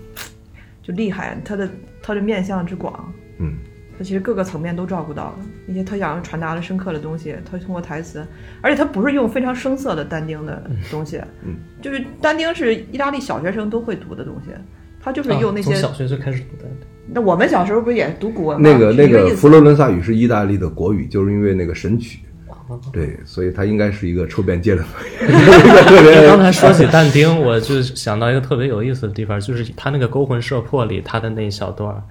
[0.80, 1.68] 就厉害，他的
[2.00, 3.54] 他的面向之广，嗯，
[3.98, 8.24] 他其实各个层面都照顾到了一些他想要传达的深刻的东西，他通过台词，
[8.60, 14.50] 而且他不是用非常生涩的但丁的东西，嗯，就是但丁是意大利小学生都会读的东西，
[15.00, 16.70] 他就是啊用那些从小学就开始读的，
[17.06, 18.68] 那我们小时候不是也读古文吗？
[18.68, 22.20] 那个那个佛罗伦萨语是意大利的国语，就是因为那个神曲，
[22.66, 22.80] 哦。
[22.92, 24.82] 对，所以它应该是一个抽边界的
[25.22, 32.02] 一个特别刚才说起但丁，我就想到一个特别有意思的地方，就是他那个《勾魂摄魄》里他的那一小段儿，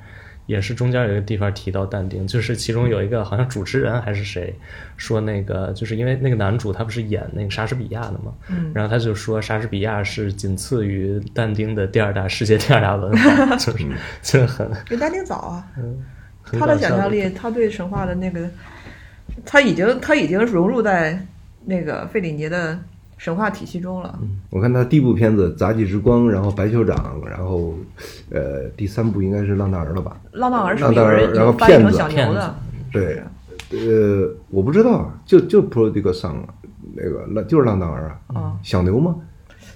[0.45, 4.53] 也是中间有一个地方提到但丁，就是其中有一个好像主持人还是谁
[4.97, 8.71] 说那个，就是因为那个男主他不是演那个莎士比亚的嘛，嗯。
[8.73, 13.85] 然后他就说莎士比亚是仅次于但丁的第二大世界第二大文化， 就是
[14.21, 15.67] 就是很比但丁早啊，
[16.41, 18.49] 很他的想象力，他对神话的那个，
[19.45, 21.17] 他已经他已经融入在
[21.65, 22.77] 那个费里尼的
[23.17, 24.19] 神话体系中了。
[24.49, 27.73] 我看他第一部片子《杂技之光》，然后《白酋长》，然后
[28.29, 30.19] 呃第三部应该是《浪大儿》了吧？
[30.31, 32.55] 浪荡儿是浪荡儿然后骗子小牛的，
[32.91, 33.23] 对，
[33.71, 36.45] 呃，我不知道，就就 Prodigal Son 啊
[36.95, 39.15] 那个浪就是浪荡儿啊，嗯小牛吗？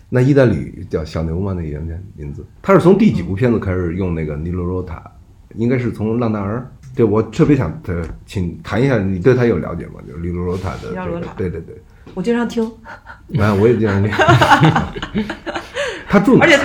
[0.09, 1.53] 那意大利叫小牛吗？
[1.53, 5.03] 那个名名字，他是从第几部片子开始用那个尼罗罗塔？
[5.55, 6.69] 应该是从浪荡儿。
[6.95, 9.93] 对，我特别想呃，请谈一下，你对他有了解吗？
[10.07, 11.75] 就是尼罗罗塔的这个尼罗罗塔，对对对，
[12.14, 12.64] 我经常听，
[13.39, 14.12] 啊，我也经常听。
[16.10, 16.38] 他住？
[16.39, 16.58] 而且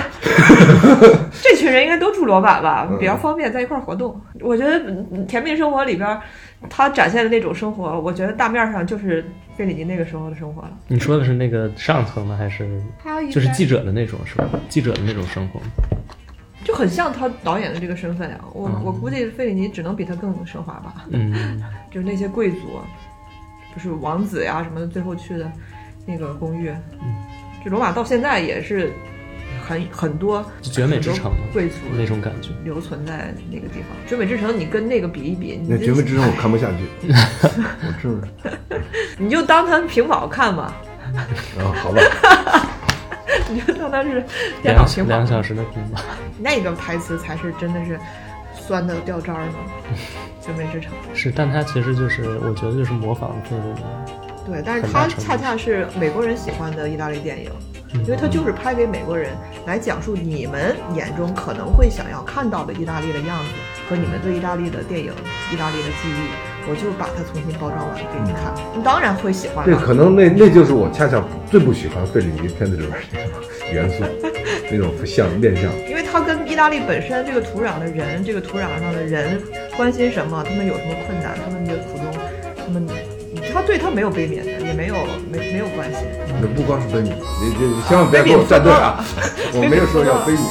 [1.41, 4.19] 这群人应该都住罗马吧，嗯比较方便在一块儿活动。
[4.39, 6.21] 我觉得嗯《甜蜜生活》里边儿，
[6.69, 9.23] 他展现的那种生活，我觉得大面上就是
[9.57, 10.71] 费里尼那个时候的生活了。
[10.87, 14.45] 你说的是那个上层的还是他就是记者的那种是吧？
[14.69, 15.59] 记者的那种生活。
[16.63, 18.37] 就很像他导演的这个身份呀。
[18.53, 22.79] 我、嗯我估计费里尼只能比他更奢华吧，嗯， 就是那些贵族，
[23.73, 25.51] 不是王子呀什么的，最后去的
[26.05, 26.69] 那个公寓。
[26.69, 27.15] 嗯，
[27.63, 28.91] 就罗马到现在也是
[29.65, 32.49] 很很多绝美之城贵族那种感觉。
[32.63, 33.89] 留存在那个地方。
[34.07, 38.57] 绝美之城，你跟那个比一比，那绝美之城我看不下去， 我真是
[39.17, 40.73] 你就当它屏保看吧，
[41.57, 42.01] 啊，好吧，
[43.49, 44.23] 你就当它是
[44.61, 45.27] 电脑两屏保两个。
[45.27, 46.01] 小时的屏保，
[46.39, 47.97] 那个台词才是真的是
[48.65, 49.53] 酸的掉渣儿呢。
[50.41, 50.91] 绝美之城。
[51.13, 53.81] 是，但它其实就是我觉得就是模仿费里尼。
[54.45, 57.49] 对，但是它恰恰是美国人喜欢的意大利电影，
[57.93, 59.31] 因为它就是拍给美国人
[59.65, 63.51] 来讲述你们眼中可能会想要看到的意大利的样子
[63.89, 65.13] 和你们对意大利的电影、
[65.49, 73.39] 意大利的记忆，我就把它重新包装完给你看，你当然会喜欢对，可能那那就是我恰恰最不喜欢费里尼片子里边那种
[73.71, 74.03] 元素，
[74.69, 75.71] 那种像面相。
[75.87, 76.02] 因为
[76.53, 79.41] 意大利本身这个土壤的人，这个土壤上的人
[79.75, 82.05] 关心什么，他们有什么困难，他们的苦衷，
[82.55, 82.85] 他们，
[83.51, 84.93] 他对他没有悲悯的，也没有
[85.31, 86.01] 没没有关心。
[86.39, 87.05] 那不光是悲悯，
[87.41, 89.03] 你你你千万不要给我站队啊！
[89.55, 90.45] 我没有说要悲悯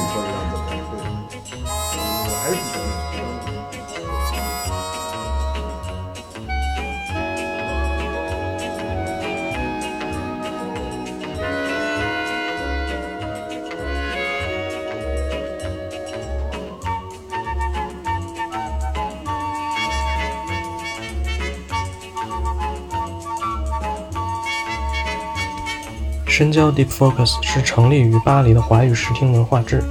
[26.43, 29.81] 深交 Deep Focus 是成立于巴黎的华语视听文化志，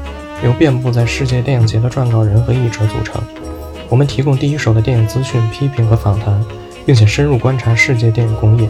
[0.44, 3.22] 由遍布在世界电影节的撰稿人和译者组成。
[3.88, 6.44] 我们提供第一手的电影资讯、批评和访谈，
[6.84, 8.68] 并且深入观察世界电影工业。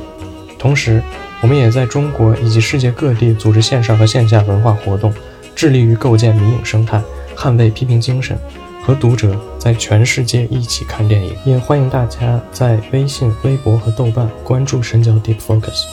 [0.60, 1.02] 同时，
[1.40, 5.12] 我们也在中国以及世界各地组织线上和线下文化活动，
[5.56, 7.02] 致力于构建迷影生态，
[7.36, 8.38] 捍卫批评精神，
[8.84, 11.34] 和读者在全世界一起看电影。
[11.44, 15.86] 也欢迎大家在微信、微博和豆瓣关注深交 Deep Focus。